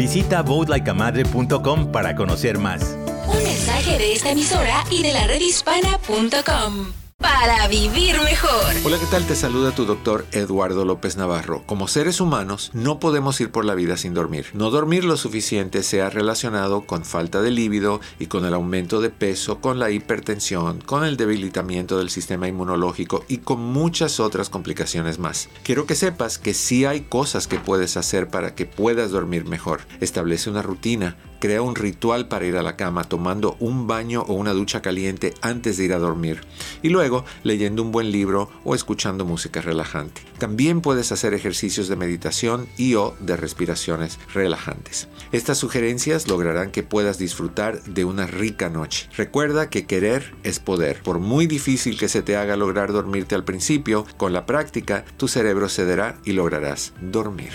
[0.00, 2.96] Visita votelikeamadre.com para conocer más.
[3.26, 8.74] Un mensaje de esta emisora y de la redhispana.com para vivir mejor.
[8.82, 9.26] Hola, ¿qué tal?
[9.26, 11.62] Te saluda tu doctor Eduardo López Navarro.
[11.66, 14.46] Como seres humanos, no podemos ir por la vida sin dormir.
[14.54, 19.00] No dormir lo suficiente se ha relacionado con falta de líbido y con el aumento
[19.00, 24.48] de peso, con la hipertensión, con el debilitamiento del sistema inmunológico y con muchas otras
[24.48, 25.48] complicaciones más.
[25.62, 29.82] Quiero que sepas que sí hay cosas que puedes hacer para que puedas dormir mejor.
[30.00, 34.34] Establece una rutina, Crea un ritual para ir a la cama tomando un baño o
[34.34, 36.42] una ducha caliente antes de ir a dormir
[36.82, 40.22] y luego leyendo un buen libro o escuchando música relajante.
[40.38, 45.08] También puedes hacer ejercicios de meditación y o de respiraciones relajantes.
[45.32, 49.08] Estas sugerencias lograrán que puedas disfrutar de una rica noche.
[49.16, 51.02] Recuerda que querer es poder.
[51.02, 55.26] Por muy difícil que se te haga lograr dormirte al principio, con la práctica tu
[55.26, 57.52] cerebro cederá y lograrás dormir.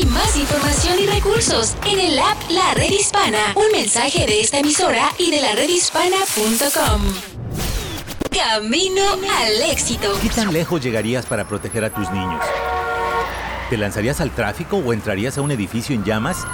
[0.00, 3.52] Hay más información y recursos en el app La Red Hispana.
[3.54, 7.02] Un mensaje de esta emisora y de la redhispana.com.
[8.30, 10.08] Camino al éxito.
[10.22, 12.42] ¿Qué tan lejos llegarías para proteger a tus niños?
[13.68, 16.46] ¿Te lanzarías al tráfico o entrarías a un edificio en llamas?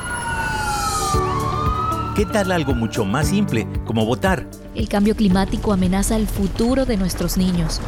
[2.17, 4.45] ¿Qué tal algo mucho más simple como votar?
[4.75, 7.81] El cambio climático amenaza el futuro de nuestros niños.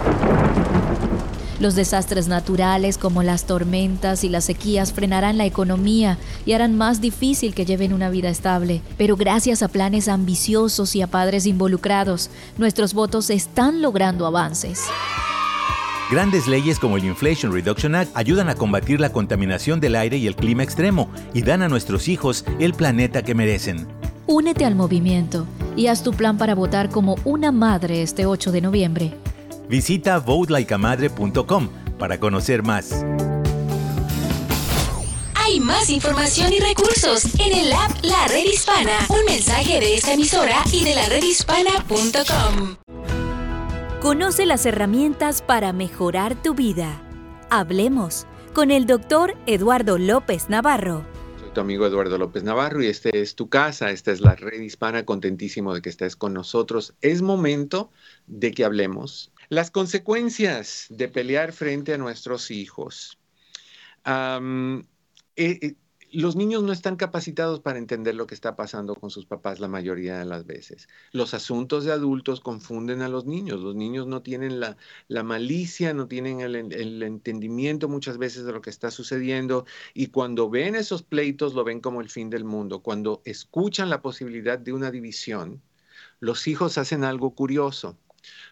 [1.61, 6.17] Los desastres naturales como las tormentas y las sequías frenarán la economía
[6.47, 8.81] y harán más difícil que lleven una vida estable.
[8.97, 14.85] Pero gracias a planes ambiciosos y a padres involucrados, nuestros votos están logrando avances.
[16.11, 20.27] Grandes leyes como el Inflation Reduction Act ayudan a combatir la contaminación del aire y
[20.27, 23.89] el clima extremo y dan a nuestros hijos el planeta que merecen.
[24.27, 28.61] Únete al movimiento y haz tu plan para votar como una madre este 8 de
[28.61, 29.15] noviembre.
[29.69, 33.05] Visita votelikeamadre.com para conocer más.
[35.35, 38.99] Hay más información y recursos en el app La Red Hispana.
[39.09, 42.77] Un mensaje de esta emisora y de la redhispana.com.
[44.01, 47.03] Conoce las herramientas para mejorar tu vida.
[47.51, 51.05] Hablemos con el doctor Eduardo López Navarro.
[51.41, 54.61] Soy tu amigo Eduardo López Navarro y este es tu casa, esta es la red
[54.61, 56.95] hispana, contentísimo de que estés con nosotros.
[57.01, 57.91] Es momento
[58.27, 63.19] de que hablemos las consecuencias de pelear frente a nuestros hijos.
[64.05, 64.83] Eh,
[65.37, 65.75] eh,
[66.11, 69.69] los niños no están capacitados para entender lo que está pasando con sus papás la
[69.69, 70.89] mayoría de las veces.
[71.13, 73.61] Los asuntos de adultos confunden a los niños.
[73.61, 74.77] Los niños no tienen la,
[75.23, 80.49] malicia, no tienen el, el, entendimiento muchas veces de lo que está sucediendo y cuando
[80.49, 82.81] ven esos pleitos lo ven como el fin del mundo.
[82.81, 85.61] Cuando escuchan la posibilidad de una división,
[86.21, 87.99] los hijos hacen algo curioso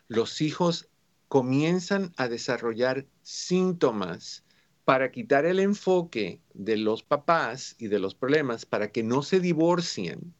[0.08, 0.88] los hijos
[1.28, 4.44] comienzan a desarrollar síntomas
[4.84, 9.40] para quitar el enfoque de los papás y de los problemas, para que no se
[9.40, 10.34] divorcien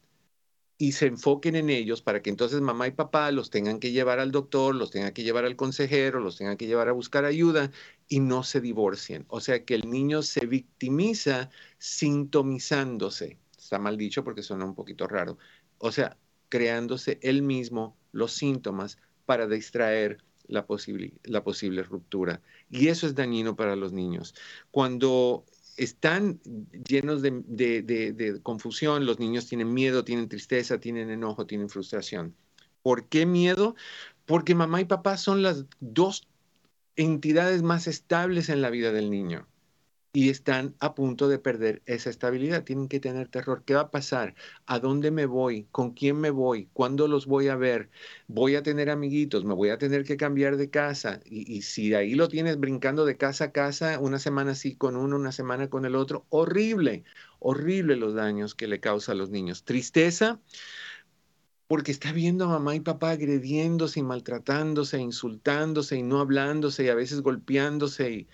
[0.77, 4.19] y se enfoquen en ellos, para que entonces mamá y papá los tengan que llevar
[4.19, 7.71] al doctor, los tengan que llevar al consejero, los tengan que llevar a buscar ayuda
[8.07, 9.25] y no se divorcien.
[9.27, 11.49] O sea que el niño se victimiza
[11.79, 13.39] sintomizándose.
[13.57, 15.37] Está mal dicho porque suena un poquito raro.
[15.79, 18.97] O sea, creándose él mismo los síntomas
[19.27, 22.41] para distraer la posible, la posible ruptura.
[22.71, 24.33] Y eso es dañino para los niños.
[24.71, 26.39] Cuando están
[26.87, 32.33] llenos de, de, confusión, los niños tienen miedo, tienen tristeza, tienen enojo, tienen frustración.
[32.81, 33.75] ¿Por qué miedo?
[34.25, 36.27] Porque mamá y papá son las dos
[36.95, 39.45] entidades más estables en la vida del niño
[40.17, 42.63] y están a punto de perder esa estabilidad.
[42.63, 43.61] Tienen que tener terror.
[43.63, 44.33] ¿Qué va a pasar?
[44.65, 45.67] ¿A dónde me voy?
[45.69, 46.69] ¿Con quién me voy?
[46.73, 47.91] ¿Cuándo los voy a ver?
[48.27, 49.45] ¿Voy a tener amiguitos?
[49.45, 51.19] ¿Me voy a tener que cambiar de casa?
[51.23, 55.17] Y, si ahí lo tienes brincando de casa a casa, una semana así con uno,
[55.17, 57.03] una semana con el otro, horrible,
[57.37, 59.65] horrible los daños que le causa a los niños.
[59.65, 60.39] Tristeza
[61.67, 66.89] porque está viendo a mamá y papá agrediéndose y maltratándose, insultándose y no hablándose y
[66.89, 68.27] a veces golpeándose y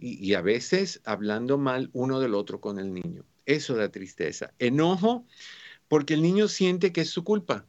[0.00, 3.24] y, a veces hablando mal uno del otro con el niño.
[3.46, 4.52] Eso da tristeza.
[4.58, 5.26] Enojo
[5.88, 7.66] porque el niño siente que es su culpa.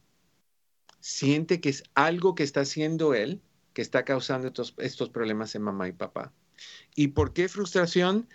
[0.99, 3.41] Siente que es algo que está haciendo él
[3.73, 6.33] que está causando estos, estos problemas en mamá y papá.
[6.95, 8.27] ¿Y por qué frustración?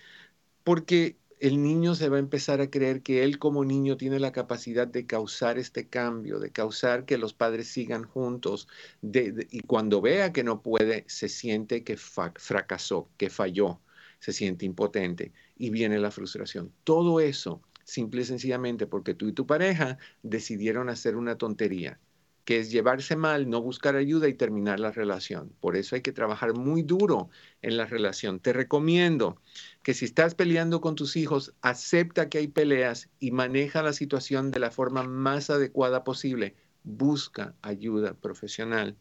[0.65, 4.33] Porque el niño se va a empezar a creer que él como niño tiene la
[4.33, 8.69] capacidad de causar este cambio, de causar que los padres sigan juntos,
[9.03, 13.81] y cuando vea que no puede, se siente que fracasó, que falló,
[14.19, 16.73] se siente impotente y viene la frustración.
[16.85, 21.99] Todo eso, simple y sencillamente porque tú y tu pareja decidieron hacer una tontería,
[22.45, 25.53] que es llevarse mal, no buscar ayuda y terminar la relación.
[25.61, 27.29] Por eso hay que trabajar muy duro
[27.63, 28.41] en la relación.
[28.41, 29.41] Te recomiendo
[29.83, 34.51] que si estás peleando con tus hijos, acepta que hay peleas y maneja la situación
[34.51, 36.55] de la forma más adecuada posible.
[36.85, 38.97] Busca ayuda profesional.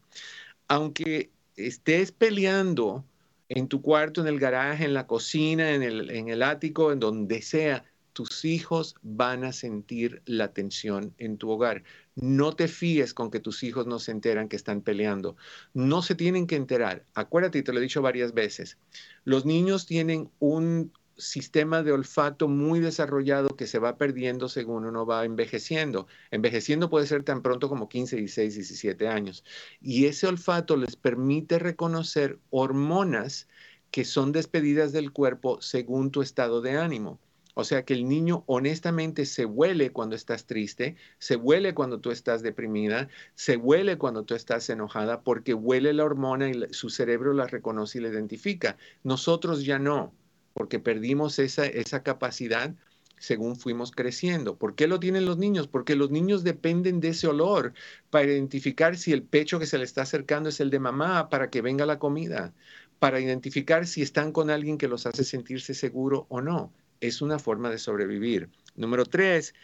[0.66, 3.04] Aunque estés peleando
[3.48, 7.00] en tu cuarto, en el garaje, en la cocina, en el, en el ático, en
[7.00, 11.84] donde sea, tus hijos van a sentir la tensión en tu hogar.
[12.14, 15.36] No te fíes con que tus hijos no se enteran que están peleando.
[15.74, 17.04] No se tienen que enterar.
[17.14, 18.78] Acuérdate, te lo he dicho varias veces.
[19.24, 25.06] Los niños tienen un sistema de olfato muy desarrollado que se va perdiendo según uno
[25.06, 26.06] va envejeciendo.
[26.30, 29.44] Envejeciendo puede ser tan pronto como 15, 16, 17 años.
[29.80, 33.48] Y ese olfato les permite reconocer hormonas
[33.90, 37.18] que son despedidas del cuerpo según tu estado de ánimo.
[37.58, 42.10] O sea que el niño honestamente se huele cuando estás triste, se huele cuando tú
[42.10, 47.32] estás deprimida, se huele cuando tú estás enojada, porque huele la hormona y su cerebro
[47.32, 48.76] la reconoce y la identifica.
[49.04, 50.12] Nosotros ya no
[50.56, 52.74] porque perdimos esa, esa capacidad
[53.18, 54.56] según fuimos creciendo.
[54.56, 55.68] ¿Por qué lo tienen los niños?
[55.68, 57.74] Porque los niños dependen de ese olor
[58.08, 61.50] para identificar si el pecho que se le está acercando es el de mamá para
[61.50, 62.54] que venga la comida,
[62.98, 66.72] para identificar si están con alguien que los hace sentirse seguro o no.
[67.02, 68.48] Es una forma de sobrevivir.
[68.76, 69.54] Número tres,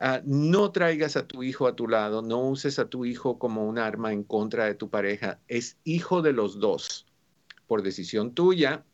[0.00, 3.66] ah, no traigas a tu hijo a tu lado, no uses a tu hijo como
[3.68, 5.40] un arma en contra de tu pareja.
[5.46, 7.04] Es hijo de los dos
[7.68, 8.84] por decisión tuya,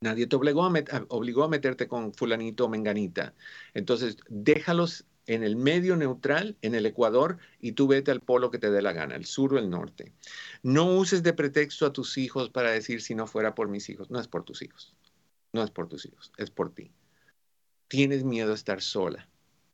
[0.00, 0.72] nadie te obligó a,
[1.08, 3.34] obligó a meterte con fulanito o menganita.
[3.74, 8.58] Entonces, déjalos en el medio neutral, en el Ecuador, y tú vete al polo que
[8.58, 10.12] te dé la gana, el sur o el norte.
[10.62, 14.10] No uses de pretexto a tus hijos para decir si no fuera por mis hijos.
[14.10, 14.94] No es por tus hijos.
[15.52, 16.92] No es por tus hijos, es por ti.
[17.88, 19.28] Tienes miedo a estar sola.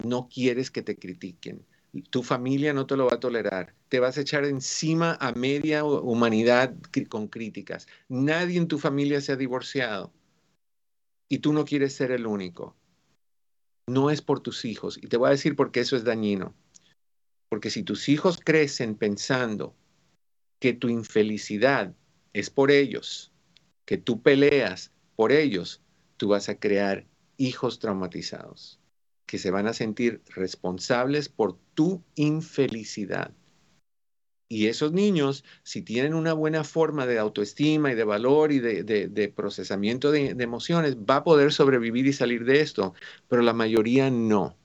[0.04, 1.64] No quieres que te critiquen.
[2.02, 3.74] Tu familia no te lo va a tolerar.
[3.88, 6.74] Te vas a echar encima a media humanidad
[7.08, 7.86] con críticas.
[8.08, 10.12] Nadie en tu familia se ha divorciado.
[11.28, 12.76] Y tú no quieres ser el único
[13.86, 14.98] no es por tus hijos.
[15.00, 16.54] Y te voy a decir por qué eso es dañino.
[17.48, 19.74] Porque si tus hijos crecen pensando
[20.58, 21.94] que tu infelicidad
[22.32, 23.32] es por ellos,
[23.84, 25.80] que tú peleas por ellos,
[26.16, 28.80] tú vas a crear hijos traumatizados,
[29.26, 33.32] que se van a sentir responsables por tu infelicidad.
[34.48, 39.32] Y esos niños, si tienen una buena forma de autoestima y de valor y de,
[39.34, 42.94] procesamiento de, emociones, va a poder sobrevivir y salir de esto,
[43.28, 44.56] pero la mayoría no.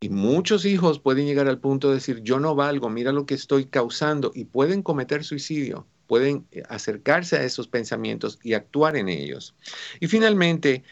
[0.00, 3.34] Y muchos hijos pueden llegar al punto de decir, yo no valgo, mira lo que
[3.34, 9.08] estoy causando, y pueden cometer suicidio, pueden eh, acercarse a esos pensamientos y actuar en
[9.08, 9.54] ellos.
[10.00, 10.82] Y finalmente,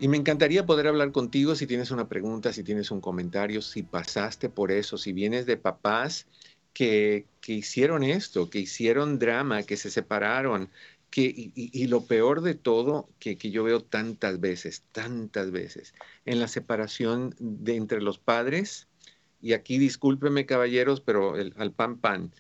[0.01, 3.83] Y me encantaría poder hablar contigo si tienes una pregunta, si tienes un comentario, si
[3.83, 6.25] pasaste por eso, si vienes de papás
[6.73, 10.71] que, que hicieron esto, que hicieron drama, que se separaron,
[11.13, 15.93] y, lo peor de todo, que, yo veo tantas veces, tantas veces,
[16.25, 18.87] en la separación de entre los padres,
[19.39, 22.33] y aquí discúlpeme caballeros, pero al pan pan,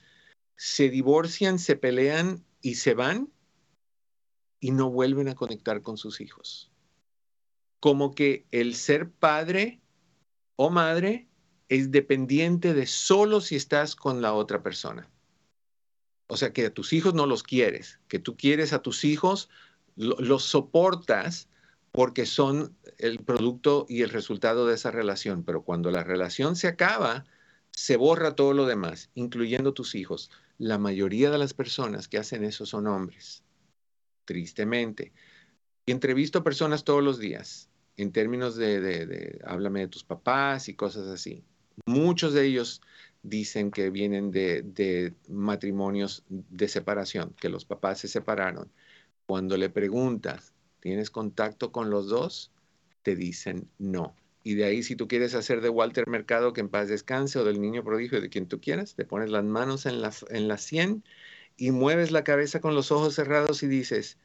[0.55, 3.29] se divorcian, se pelean y se van
[4.59, 6.70] y no vuelven a conectar con sus hijos.
[7.81, 9.81] Como que el ser padre
[10.55, 11.27] o madre
[11.67, 15.09] es dependiente de solo si estás con la otra persona.
[16.27, 19.49] O sea, que a tus hijos no los quieres, que tú quieres a tus hijos,
[19.95, 21.49] los soportas
[21.91, 25.43] porque son el producto y el resultado de esa relación.
[25.43, 27.25] Pero cuando la relación se acaba,
[27.71, 30.29] se borra todo lo demás, incluyendo tus hijos.
[30.59, 33.43] La mayoría de las personas que hacen eso son hombres,
[34.25, 35.13] tristemente.
[35.87, 37.70] Entrevisto a personas todos los días
[38.01, 41.43] en términos de, de háblame de tus papás y cosas así.
[41.85, 42.81] Muchos de ellos
[43.23, 48.69] dicen que vienen de, matrimonios de separación, que los papás se separaron.
[49.25, 52.51] Cuando le preguntas, ¿tienes contacto con los dos?
[53.03, 54.15] Te dicen no.
[54.43, 57.43] Y de ahí, si tú quieres hacer de Walter Mercado que en paz descanse o
[57.43, 60.57] del niño prodigio de quien tú quieras, te pones las manos en la, en la
[60.57, 61.03] sien
[61.57, 64.17] y mueves la cabeza con los ojos cerrados y dices,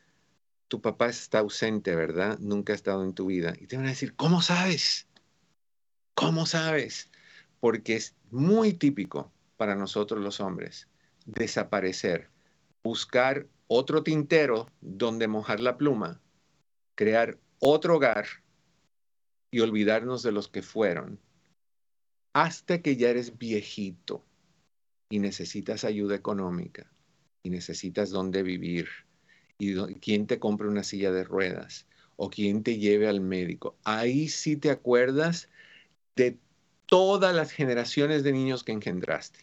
[0.68, 2.38] tu papá está ausente, ¿verdad?
[2.38, 3.54] Nunca ha estado en tu vida.
[3.60, 5.06] Y te van a decir, ¿cómo sabes?
[6.14, 7.10] ¿Cómo sabes?
[7.60, 10.88] porque es muy típico para nosotros los hombres
[11.24, 12.30] desaparecer,
[12.84, 16.20] buscar otro tintero donde mojar la pluma,
[16.94, 18.26] crear otro hogar
[19.50, 21.18] y olvidarnos de los que fueron,
[22.32, 24.24] hasta que ya eres viejito
[25.08, 26.88] y necesitas ayuda económica
[27.42, 28.88] y necesitas dónde vivir
[29.58, 31.86] y quién te compre una silla de ruedas
[32.16, 33.76] o quién te lleve al médico.
[33.84, 35.48] Ahí sí te acuerdas
[36.14, 36.38] de
[36.86, 39.40] todas las generaciones de niños que engendraste.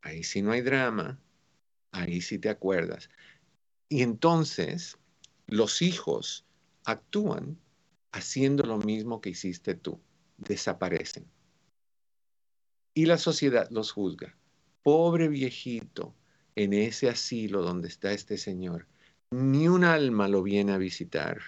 [0.00, 1.20] Ahí sí no hay drama,
[1.92, 3.10] ahí sí te acuerdas.
[3.88, 4.98] Y entonces
[5.46, 6.44] los hijos
[6.84, 7.58] actúan
[8.12, 10.00] haciendo lo mismo que hiciste tú,
[10.38, 11.24] desaparecen.
[12.94, 14.36] Y la sociedad los juzga.
[14.82, 16.14] Pobre viejito,
[16.54, 18.86] en ese asilo donde está este señor,
[19.32, 21.40] ni un alma lo viene a visitar.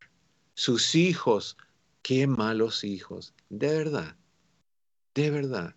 [0.54, 1.56] Sus hijos,
[2.02, 4.16] qué malos hijos, de verdad
[5.14, 5.74] de verdad.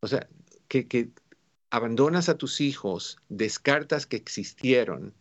[0.00, 0.28] O sea,
[0.68, 1.10] que,
[1.70, 5.14] abandonas a tus hijos, descartas que existieron,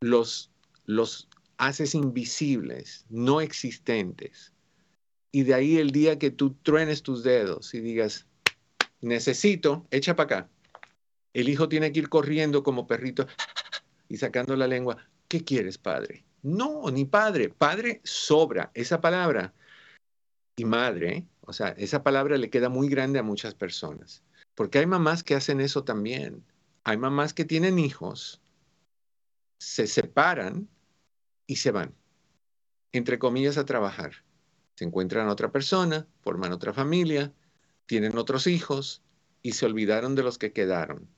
[0.00, 0.50] los,
[0.84, 1.28] los
[1.58, 4.52] haces invisibles, no existentes,
[5.32, 8.26] y de ahí el día que tú truenes tus dedos y digas,
[9.00, 10.50] necesito, echa para acá.
[11.34, 13.26] El hijo tiene que ir corriendo como perrito
[14.08, 14.96] y sacando la lengua.
[15.28, 16.24] ¿Qué quieres, padre?
[16.42, 17.48] No, ni padre.
[17.48, 18.70] Padre sobra.
[18.74, 19.52] Esa palabra
[20.56, 24.22] y madre, o sea, esa palabra le queda muy grande a muchas personas.
[24.54, 26.44] Porque hay mamás que hacen eso también.
[26.84, 28.40] Hay mamás que tienen hijos,
[29.58, 30.68] se separan
[31.46, 31.94] y se van,
[32.92, 34.12] entre comillas, a trabajar.
[34.76, 37.32] Se encuentran otra persona, forman otra familia,
[37.86, 39.02] tienen otros hijos
[39.42, 41.08] y se olvidaron de los que quedaron.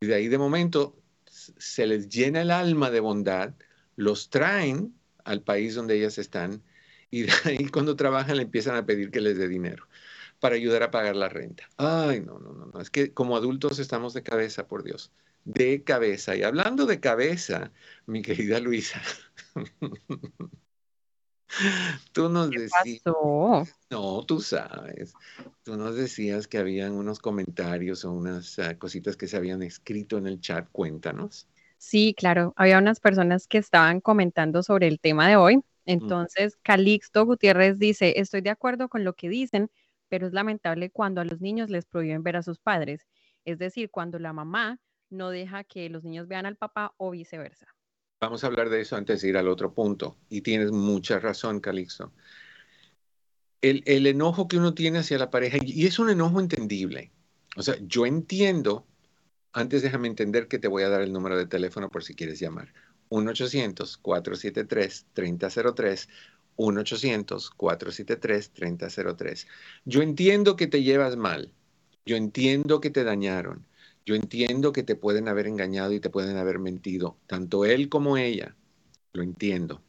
[0.00, 0.96] Y de ahí de momento
[1.26, 3.54] se les llena el alma de bondad,
[3.96, 4.94] los traen
[5.24, 6.62] al país donde ellas están
[7.10, 9.88] y de ahí cuando trabajan le empiezan a pedir que les dé dinero
[10.40, 11.68] para ayudar a pagar la renta.
[11.76, 15.12] Ay, no, no, no, no, es que como adultos estamos de cabeza, por Dios,
[15.44, 16.36] de cabeza.
[16.36, 17.72] Y hablando de cabeza,
[18.06, 19.02] mi querida Luisa,
[22.12, 23.02] Tú nos decías.
[23.90, 25.14] No, tú sabes.
[25.62, 30.18] Tú nos decías que habían unos comentarios o unas ah, cositas que se habían escrito
[30.18, 30.68] en el chat.
[30.70, 31.48] Cuéntanos.
[31.78, 32.52] Sí, claro.
[32.56, 35.56] Había unas personas que estaban comentando sobre el tema de hoy.
[35.56, 35.62] Mm.
[35.86, 39.70] Entonces, Calixto Gutiérrez dice: Estoy de acuerdo con lo que dicen,
[40.08, 43.06] pero es lamentable cuando a los niños les prohíben ver a sus padres.
[43.44, 44.78] Es decir, cuando la mamá
[45.10, 47.77] no deja que los niños vean al papá o viceversa.
[48.20, 50.16] Vamos a hablar de eso antes de ir al otro punto.
[50.28, 52.12] Y tienes mucha razón, Calixto.
[53.60, 57.12] El, enojo que uno tiene hacia la pareja, y es un enojo entendible.
[57.56, 58.86] O sea, yo entiendo,
[59.52, 62.40] antes déjame entender que te voy a dar el número de teléfono por si quieres
[62.40, 62.72] llamar.
[63.10, 66.08] 1-800-473-3003.
[66.56, 69.46] 1-800-473-3003.
[69.84, 71.52] Yo entiendo que te llevas mal.
[72.04, 73.64] Yo entiendo que te dañaron.
[74.08, 78.16] Yo entiendo que te pueden haber engañado y te pueden haber mentido, tanto él como
[78.16, 78.56] ella.
[79.12, 79.82] Lo entiendo.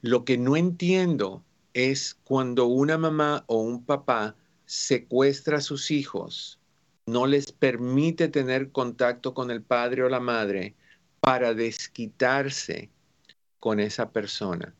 [0.00, 1.44] Lo que no entiendo
[1.74, 4.34] es cuando una mamá o un papá
[4.64, 6.58] secuestra a sus hijos,
[7.04, 10.74] no les permite tener contacto con el padre o la madre
[11.20, 12.88] para desquitarse
[13.60, 14.74] con esa persona.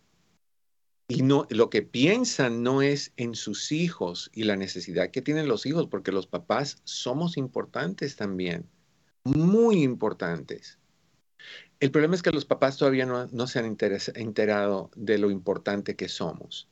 [1.07, 5.49] Y no, lo que piensan no es en sus hijos y la necesidad que tienen
[5.49, 8.67] los hijos, porque los papás somos importantes también,
[9.25, 10.79] muy importantes.
[11.79, 13.77] El problema es que los papás todavía no, se han
[14.15, 16.69] enterado de lo importante que somos.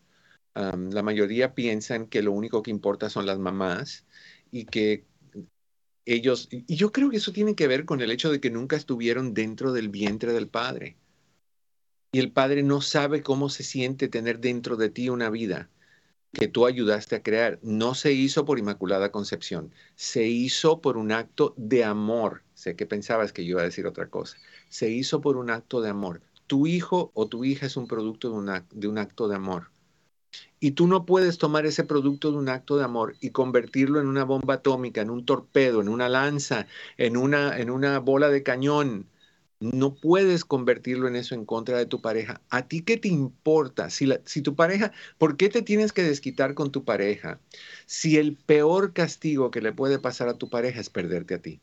[0.54, 4.06] la mayoría piensan que lo único que importa son las mamás
[4.50, 5.04] y que
[6.06, 8.76] ellos, y yo creo que eso tiene que ver con el hecho de que nunca
[8.76, 10.96] estuvieron dentro del vientre del padre
[12.14, 15.70] y el Padre no sabe cómo se siente tener dentro de ti una vida
[16.34, 17.58] que tú ayudaste a crear.
[17.62, 22.42] No se hizo por Inmaculada Concepción, se hizo por un acto de amor.
[22.52, 24.36] Sé que pensabas que yo iba a decir otra cosa.
[24.68, 26.20] Se hizo por un acto de amor.
[26.46, 29.70] Tu hijo o tu hija es un producto de, de un acto de amor.
[30.60, 34.06] Y tú no puedes tomar ese producto de un acto de amor y convertirlo en
[34.06, 36.66] una bomba atómica, en un torpedo, en una lanza,
[36.98, 39.08] en una, en una bola de cañón,
[39.62, 42.42] no puedes convertirlo en eso en contra de tu pareja.
[42.50, 43.90] ¿A ti qué te importa?
[43.90, 47.40] Si, si, tu pareja, ¿por qué te tienes que desquitar con tu pareja?
[47.86, 51.60] Si el peor castigo que le puede pasar a tu pareja es perderte a ti.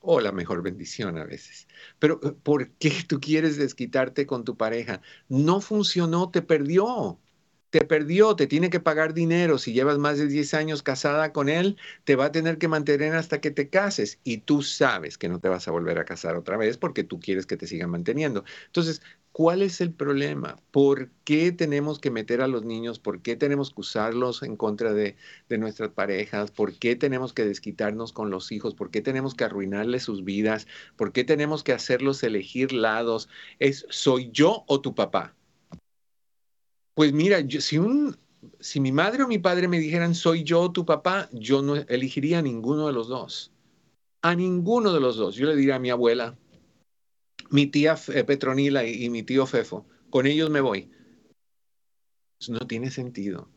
[0.00, 1.68] O la mejor bendición a veces.
[1.98, 5.02] Pero ¿por qué tú quieres desquitarte con tu pareja?
[5.28, 7.20] No funcionó, te perdió
[7.70, 9.58] te perdió, te tiene que pagar dinero.
[9.58, 13.14] Si llevas más de 10 años casada con él, te va a tener que mantener
[13.14, 14.18] hasta que te cases.
[14.24, 17.20] Y tú sabes que no te vas a volver a casar otra vez porque tú
[17.20, 18.44] quieres que te sigan manteniendo.
[18.66, 19.02] Entonces,
[19.32, 20.56] ¿cuál es el problema?
[20.72, 22.98] ¿Por qué tenemos que meter a los niños?
[22.98, 25.16] ¿Por qué tenemos que usarlos en contra de,
[25.48, 26.50] de nuestras parejas?
[26.50, 28.74] ¿Por qué tenemos que desquitarnos con los hijos?
[28.74, 30.66] ¿Por qué tenemos que arruinarles sus vidas?
[30.96, 33.28] ¿Por qué tenemos que hacerlos elegir lados?
[33.58, 35.34] ¿Es soy yo o tu papá?
[37.00, 38.14] Pues mira, si, un,
[38.58, 42.40] si mi madre o mi padre me dijeran soy yo tu papá, yo no elegiría
[42.40, 43.52] a ninguno de los dos.
[44.20, 45.34] A ninguno de los dos.
[45.34, 46.36] Yo le diría a mi abuela,
[47.48, 50.90] mi tía eh, Petronila y, y mi tío Fefo, con ellos me voy.
[52.50, 53.48] No tiene sentido.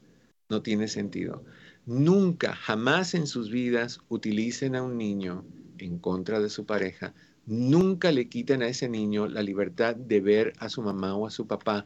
[0.47, 1.43] No tiene sentido.
[1.85, 5.43] Nunca, jamás en sus vidas utilicen a un niño
[5.79, 7.13] en contra de su pareja.
[7.45, 11.29] Nunca le quiten a ese niño la libertad de ver a su mamá o a
[11.29, 11.85] su papá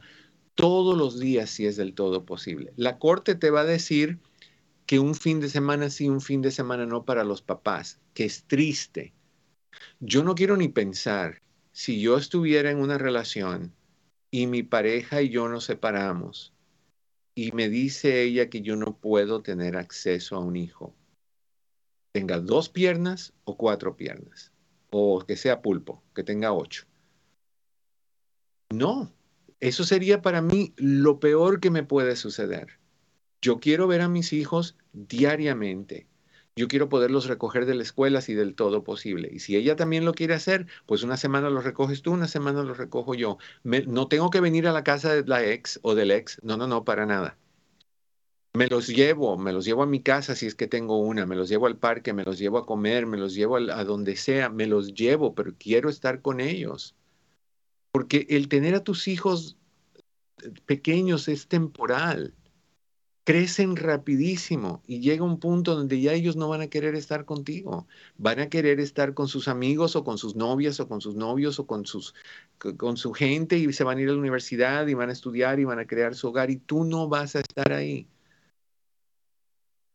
[0.58, 2.72] todos los días si es del todo posible.
[2.74, 4.18] La corte te va a decir
[4.86, 8.24] que un fin de semana sí, un fin de semana no para los papás, que
[8.24, 9.14] es triste.
[10.00, 13.72] Yo no quiero ni pensar si yo estuviera en una relación
[14.32, 16.52] y mi pareja y yo nos separamos
[17.36, 20.92] y me dice ella que yo no puedo tener acceso a un hijo,
[22.10, 24.50] tenga dos piernas o cuatro piernas,
[24.90, 26.84] o que sea pulpo, que tenga ocho.
[28.70, 29.12] No,
[29.60, 32.78] Eso sería para mí lo peor que me puede suceder.
[33.42, 36.08] Yo quiero ver a mis hijos diariamente.
[36.56, 39.30] Yo quiero poderlos recoger de la escuela si del todo posible.
[39.32, 42.64] Y si ella también lo quiere hacer, pues una semana los recoges tú, una semana
[42.64, 43.38] los recojo yo.
[43.62, 46.40] no tengo que venir a la casa de la ex o del ex.
[46.42, 47.38] No, no, no, para nada.
[48.54, 51.36] Me los llevo, me los llevo a mi casa si es que tengo una, me
[51.36, 54.50] los llevo al parque, me los llevo a comer, me los llevo a, donde sea,
[54.50, 56.96] me los llevo, pero quiero estar con ellos.
[57.98, 59.56] Porque el tener a tus hijos
[60.66, 62.32] pequeños es temporal.
[63.24, 67.88] Crecen rapidísimo y llega un punto donde ya ellos no van a querer estar contigo,
[68.16, 71.58] van a querer estar con sus amigos o con sus novias o con sus novios
[71.58, 72.14] o con, sus,
[72.76, 75.58] con su gente y se van a ir a la universidad y van a estudiar
[75.58, 78.06] y van a crear su hogar y tú no vas a estar ahí.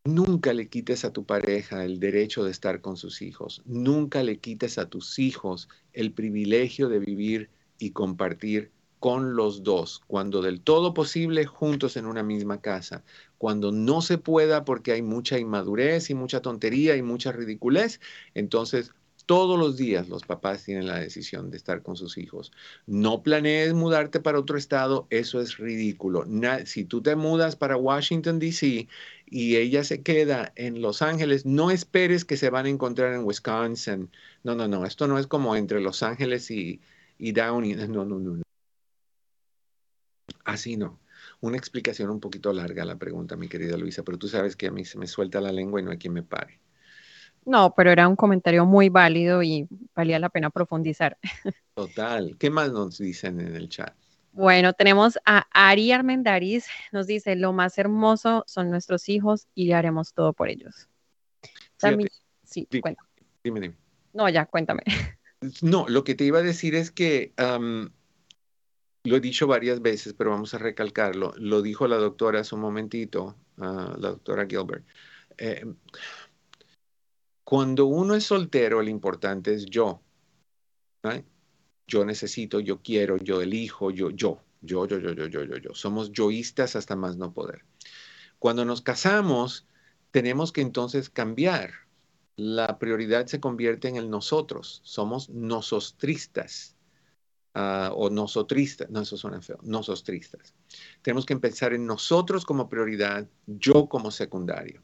[0.04, 4.39] Nunca le quites a tu pareja el derecho de estar con sus hijos, nunca le
[4.39, 7.49] quites a tus hijos el privilegio de vivir
[7.80, 8.72] y compartir
[9.04, 13.04] con los dos, cuando del todo posible juntos en una misma casa.
[13.38, 18.00] Cuando no se pueda porque hay mucha inmadurez y mucha tontería y mucha ridiculez,
[18.34, 18.94] entonces
[19.26, 22.54] todos los días los papás tienen la decisión de estar con sus hijos.
[22.88, 26.26] No planees mudarte para otro estado, eso es ridículo.
[26.66, 28.88] si tú te mudas para Washington, D.C.
[29.26, 33.26] y ella se queda en Los Ángeles, no esperes que se van a encontrar en
[33.26, 34.10] Wisconsin.
[34.44, 36.80] No, no, no, esto no es como entre Los Ángeles y,
[37.24, 37.74] y Downey.
[37.88, 38.42] No, no, no.
[40.44, 41.00] Así no.
[41.40, 44.68] Una explicación un poquito larga a la pregunta, mi querida Luisa, pero tú sabes que
[44.68, 46.60] a mí se me suelta la lengua y no hay quien me pare.
[47.46, 51.18] No, pero era un comentario muy válido y valía la pena profundizar.
[51.76, 52.36] Total.
[52.38, 53.96] ¿Qué más nos dicen en el chat?
[54.34, 60.14] Bueno, tenemos a Ari Armendariz, nos dice, lo más hermoso son nuestros hijos y haremos
[60.14, 60.90] todo por ellos.
[62.44, 62.98] sí, dime,
[63.44, 63.76] Dime,
[64.14, 64.84] No, ya, cuéntame.
[65.62, 70.32] No, lo que te iba a decir es que lo he dicho varias veces, pero
[70.32, 71.34] vamos a recalcarlo.
[71.38, 74.86] Lo dijo la doctora hace un momentito, ah, la doctora Gilbert.
[75.38, 75.66] Eh,
[77.44, 80.02] cuando uno es soltero, lo importante es yo.
[81.86, 85.74] Yo necesito, yo quiero, yo elijo, yo, yo, yo, yo, yo, yo, yo, yo, yo.
[85.74, 87.66] Somos yoístas hasta más no poder.
[88.39, 89.68] Cuando nos casamos,
[90.12, 91.83] tenemos que entonces cambiar.
[92.36, 94.82] La prioridad se convierte en el nosotros.
[94.84, 96.76] Somos nosotristas
[97.56, 100.54] uh, o nosotristas, no, eso suena feo, nosotristas.
[101.02, 104.82] Tenemos que empezar en nosotros como prioridad, yo como secundario.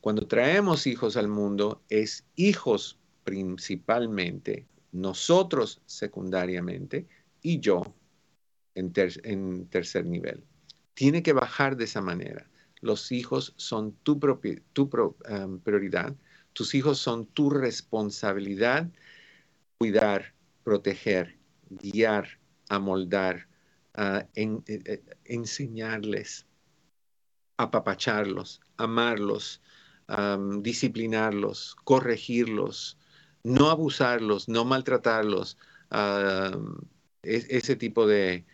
[0.00, 7.06] Cuando traemos hijos al mundo, es hijos principalmente, nosotros secundariamente
[7.42, 7.94] y yo
[8.74, 8.92] en,
[9.68, 10.44] tercer nivel.
[10.94, 12.48] Tiene que bajar de esa manera.
[12.80, 16.14] Los hijos son tu, um, prioridad,
[16.52, 18.88] tus hijos son tu responsabilidad,
[19.78, 20.34] cuidar,
[20.64, 21.38] proteger
[21.70, 22.38] guiar,
[22.68, 23.46] amoldar,
[23.94, 26.46] a en, eh, eh, enseñarles,
[27.56, 29.60] apapacharlos, amarlos,
[30.62, 32.96] disciplinarlos, corregirlos,
[33.42, 35.58] no abusarlos, no maltratarlos,
[37.22, 38.46] ese tipo de,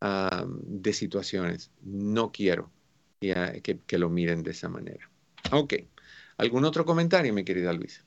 [0.00, 1.70] de, situaciones.
[1.82, 2.70] No quiero
[3.20, 5.10] que, que, lo miren de esa manera.
[5.50, 5.74] Ok.
[6.36, 8.04] ¿Algún otro comentario, mi querida Luisa?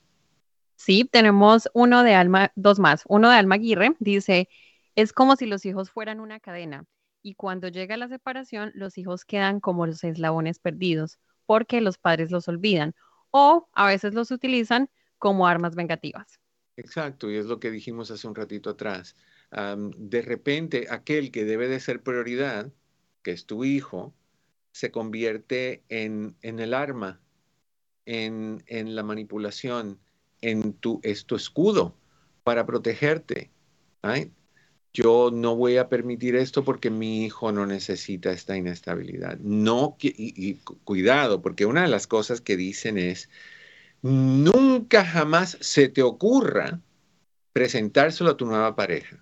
[0.76, 3.04] Sí, tenemos uno de Alma, dos más.
[3.08, 4.50] Uno de Alma Aguirre dice,
[4.96, 6.86] es como si los hijos fueran una cadena
[7.22, 12.32] y cuando llega la separación, los hijos quedan como los eslabones perdidos porque los padres
[12.32, 12.94] los olvidan
[13.32, 16.40] o a veces los utilizan como armas vengativas.
[16.78, 19.16] Exacto, y es lo que dijimos hace un ratito atrás.
[19.98, 22.72] de repente, aquel que debe de ser prioridad,
[23.24, 24.14] que es tu hijo,
[24.72, 27.22] se convierte en, el arma,
[28.06, 30.00] en, en la manipulación,
[30.42, 31.96] en tu, es tu escudo
[32.44, 33.50] para protegerte.
[34.94, 39.38] Yo no voy a permitir esto porque mi hijo no necesita esta inestabilidad.
[39.40, 40.54] No, y,
[40.84, 43.30] cuidado, porque una de las cosas que dicen es,
[44.02, 46.80] nunca jamás se te ocurra
[47.52, 49.22] presentárselo a tu nueva pareja.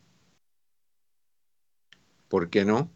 [2.28, 2.92] ¿Por qué no?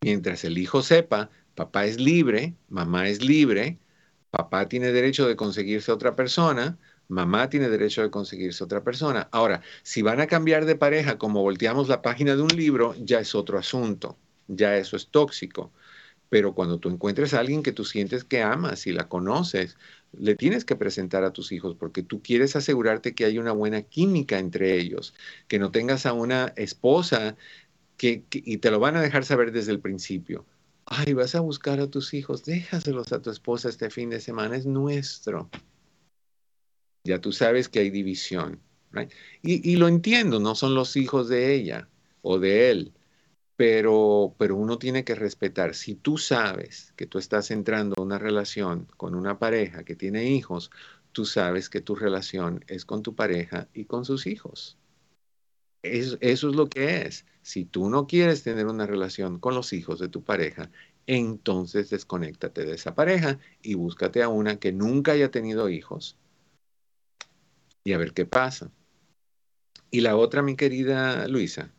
[0.00, 3.78] Mientras el hijo sepa, papá es libre, mamá es libre,
[4.36, 6.78] Papá tiene derecho de conseguirse otra persona,
[7.08, 9.28] mamá tiene derecho de conseguirse otra persona.
[9.32, 13.18] Ahora, si van a cambiar de pareja como volteamos la página de un libro, ya
[13.20, 15.72] es otro asunto, ya eso es tóxico.
[16.28, 19.78] Pero cuando tú encuentres a alguien que tú sientes que amas y la conoces,
[20.12, 23.82] le tienes que presentar a tus hijos porque tú quieres asegurarte que hay una buena
[23.82, 25.14] química entre ellos,
[25.48, 27.36] que no tengas a una esposa
[27.96, 30.46] que, y te lo van a dejar saber desde el principio
[30.86, 34.56] ay, vas a buscar a tus hijos, déjaselos a tu esposa este fin de semana,
[34.56, 35.50] es nuestro.
[37.04, 38.60] Ya tú sabes que hay división.
[39.42, 41.88] Y, lo entiendo, no son los hijos de ella
[42.22, 42.94] o de él,
[43.56, 45.74] pero, pero uno tiene que respetar.
[45.74, 50.24] Si tú sabes que tú estás entrando a una relación con una pareja que tiene
[50.30, 50.70] hijos,
[51.12, 54.78] tú sabes que tu relación es con tu pareja y con sus hijos.
[55.92, 57.26] Eso, eso, es lo que es.
[57.42, 60.70] Si tú no quieres tener una relación con los hijos de tu pareja,
[61.06, 66.18] entonces desconéctate de esa pareja y búscate a una que nunca haya tenido hijos
[67.86, 68.70] y a ver qué pasa.
[69.90, 71.70] Y la otra, mi querida Luisa.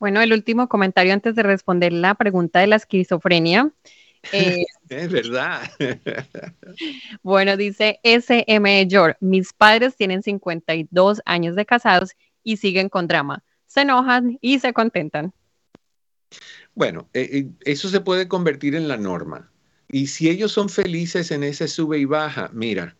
[0.00, 3.72] Bueno, el último comentario antes de responder la pregunta de la esquizofrenia.
[4.32, 5.62] Eh, es verdad.
[7.22, 12.16] bueno, dice SM George, mis padres tienen 52 años de casados
[12.46, 13.42] y siguen con drama.
[13.66, 15.34] Se enojan y se contentan.
[16.76, 19.50] Bueno, eh, eh, eso se puede convertir en la norma.
[19.88, 22.96] Y si ellos son felices en ese sube y baja, mira,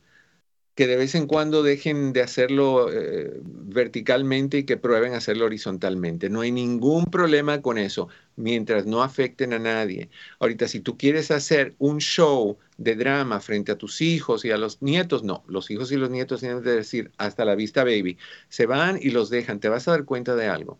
[0.77, 6.29] que de vez en cuando dejen de hacerlo eh, verticalmente y que prueben hacerlo horizontalmente.
[6.29, 10.11] No hay ningún problema con eso, mientras no afecten a nadie.
[10.39, 14.59] Ahorita, si tú quieres hacer un show de drama frente a tus hijos y a
[14.59, 18.19] los nietos, no, los hijos y los nietos tienen que decir, hasta la vista, baby.
[18.51, 20.79] Se van y los dejan, te vas a dar cuenta de algo.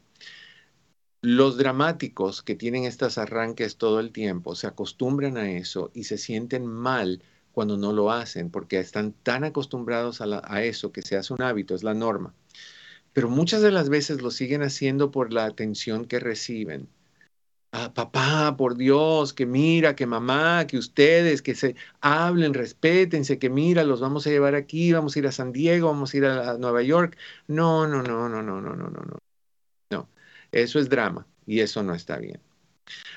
[1.23, 6.19] Los dramáticos que tienen estos arranques todo el tiempo se acostumbran a eso y se
[6.19, 7.23] sienten mal
[7.57, 11.75] cuando no lo hacen, porque están tan acostumbrados a, eso que se hace un hábito,
[11.75, 12.35] es la norma.
[13.15, 16.91] Pero muchas de las veces lo siguen haciendo por la atención que reciben.
[17.73, 23.51] Ah, papá, por Dios, que mira, que mamá, que ustedes, que se hablen, respétense, que
[23.51, 26.27] mira, los vamos a llevar aquí, vamos a ir a San Diego, vamos a ir
[26.27, 27.17] a, Nueva York.
[27.49, 29.19] No, no, no, no, no, no, no, no, no.
[29.91, 30.09] No,
[30.53, 32.41] eso es drama y eso no está bien.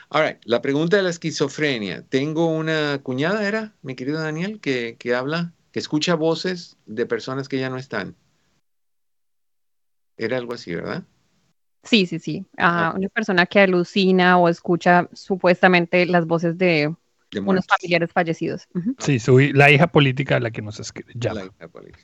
[0.09, 2.03] All la pregunta de la esquizofrenia.
[2.03, 7.59] Tengo una cuñada, era, mi querido Daniel, que, habla, que escucha voces de personas que
[7.59, 8.15] ya no están.
[10.17, 11.03] Era algo así, ¿verdad?
[11.84, 12.45] Sí, sí, sí.
[12.57, 16.93] Ah, una persona que alucina o escucha supuestamente las voces de,
[17.45, 18.67] unos familiares fallecidos.
[18.97, 20.82] Sí, soy la hija política de la que nos
[21.13, 21.41] llama.
[21.41, 22.03] La hija política.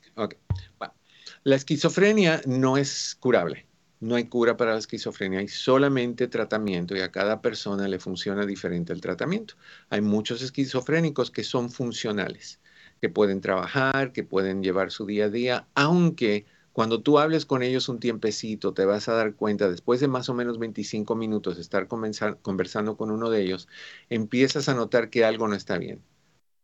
[1.43, 3.64] La esquizofrenia no es curable
[3.99, 8.45] no hay cura para la esquizofrenia, hay solamente tratamiento y a cada persona le funciona
[8.45, 9.55] diferente el tratamiento.
[9.89, 12.59] Hay muchos esquizofrénicos que son funcionales,
[13.01, 17.63] que pueden trabajar, que pueden llevar su día a día, aunque cuando tú hables con
[17.63, 21.55] ellos un tiempecito, te vas a dar cuenta, después de más o menos 25 minutos
[21.55, 23.69] de estar conversando con uno de ellos,
[24.09, 26.01] empiezas a notar que algo no está bien,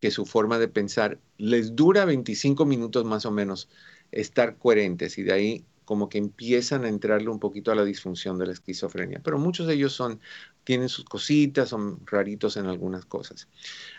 [0.01, 3.69] que su forma de pensar les dura 25 minutos más o menos
[4.11, 8.39] estar coherentes y de ahí como que empiezan a entrarle un poquito a la disfunción
[8.39, 10.21] de la esquizofrenia, pero muchos de ellos son,
[10.63, 13.49] tienen sus cositas, son raritos en algunas cosas.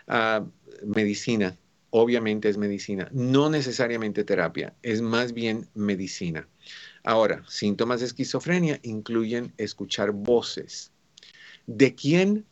[0.07, 0.43] Ah,
[0.83, 1.55] medicina,
[1.91, 6.47] obviamente es medicina, no necesariamente terapia, es más bien medicina.
[7.03, 10.91] Ahora, síntomas de esquizofrenia incluyen escuchar voces.
[11.67, 12.43] ¿De quién?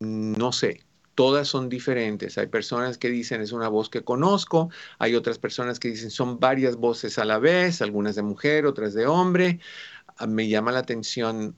[0.00, 0.85] No sé
[1.16, 2.38] todas son diferentes.
[2.38, 6.38] Hay personas que dicen es una voz que conozco, hay otras personas que dicen son
[6.40, 9.60] varias voces a la vez, algunas de mujer, otras de hombre.
[10.18, 11.56] Ah, me llama la atención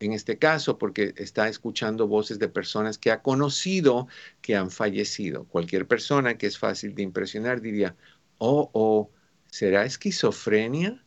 [0.00, 4.08] en este caso porque está escuchando voces de personas que ha conocido
[4.40, 5.44] que han fallecido.
[5.46, 7.96] Cualquier persona que es fácil de impresionar diría,
[8.38, 9.10] oh, oh,
[9.50, 11.04] ¿será esquizofrenia?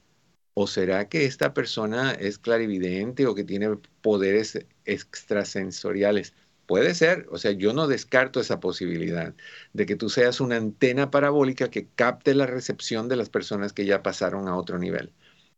[0.53, 6.33] ¿O será que esta persona es clarividente o que tiene poderes extrasensoriales?
[6.65, 9.33] Puede ser, o sea, yo no descarto esa posibilidad
[9.73, 13.85] de que tú seas una antena parabólica que capte la recepción de las personas que
[13.85, 15.11] ya pasaron a otro nivel.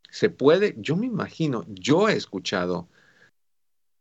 [0.09, 2.87] Se puede, yo me imagino, yo he escuchado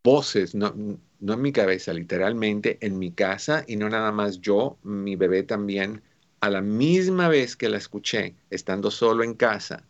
[0.04, 0.74] voces, no,
[1.20, 5.42] no en mi cabeza, literalmente en mi casa y no nada más yo, mi bebé
[5.42, 6.02] también,
[6.40, 9.86] a la misma vez que la escuché, estando solo en casa,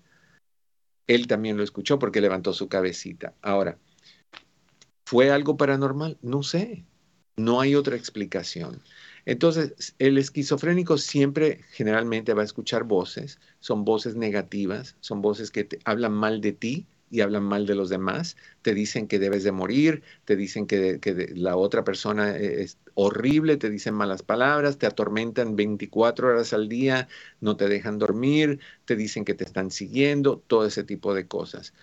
[1.06, 3.34] él también lo escuchó porque levantó su cabecita.
[3.42, 3.78] Ahora,
[5.04, 6.18] ¿fue algo paranormal?
[6.22, 6.84] No sé.
[7.36, 8.82] No hay otra explicación.
[9.24, 15.64] Entonces, el esquizofrénico siempre generalmente va a escuchar voces, son voces negativas, son voces que
[15.64, 19.44] te hablan mal de ti y hablan mal de los demás, te dicen que debes
[19.44, 20.98] de morir, te dicen que,
[21.34, 26.68] la otra persona e, es horrible, te dicen malas palabras, te atormentan 24 horas al
[26.68, 27.08] día,
[27.40, 31.74] no te dejan dormir, te dicen que te están siguiendo, todo ese tipo de cosas.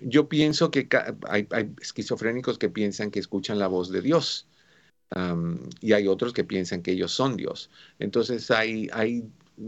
[0.00, 0.88] Yo pienso que
[1.28, 1.48] hay
[1.80, 4.48] esquizofrénicos que piensan que escuchan la voz de Dios
[5.80, 7.70] y hay otros que piensan que ellos son Dios.
[7.98, 8.88] Entonces, hay,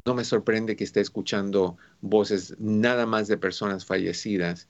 [0.05, 4.69] no me sorprende que esté escuchando voces nada más de personas fallecidas.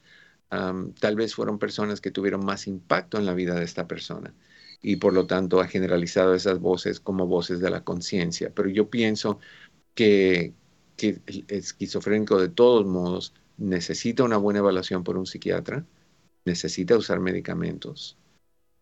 [0.48, 4.34] tal vez fueron personas que tuvieron más impacto en la vida de esta persona
[4.82, 8.52] y por lo tanto ha generalizado esas voces como voces de la conciencia.
[8.54, 9.38] Pero yo pienso
[9.94, 10.54] que
[10.98, 15.84] el esquizofrénico de todos modos necesita una buena evaluación por un psiquiatra
[16.44, 18.18] necesita usar medicamentos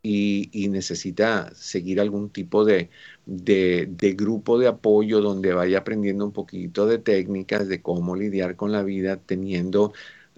[0.03, 2.91] y, necesita seguir algún tipo de,
[3.27, 8.73] de, grupo de apoyo donde vaya aprendiendo un poquito de técnicas de cómo lidiar con
[8.73, 9.93] la vida teniendo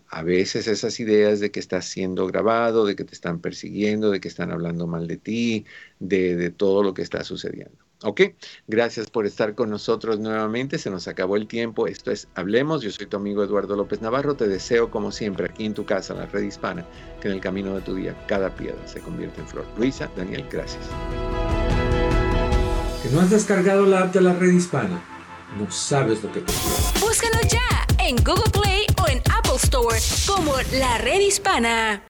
[0.08, 4.20] a veces esas ideas de que estás siendo grabado, de que te están persiguiendo, de
[4.20, 5.66] que están hablando mal de ti,
[5.98, 7.83] de todo lo que está sucediendo.
[8.06, 8.20] Ok,
[8.68, 10.76] gracias por estar con nosotros nuevamente.
[10.76, 11.86] Se nos acabó el tiempo.
[11.86, 12.82] Esto es Hablemos.
[12.82, 14.34] Yo soy tu amigo Eduardo López Navarro.
[14.34, 16.84] Te deseo, como siempre, aquí en tu casa, en la red hispana,
[17.22, 19.64] que en el camino de tu día cada piedra se convierta en flor.
[19.78, 20.84] Luisa, Daniel, gracias.
[23.02, 25.02] ¿Que no has descargado la app de la red hispana?
[25.58, 26.52] No sabes lo que te
[27.00, 32.02] Búscalo ya en Google Play o en Apple Store como la red hispana.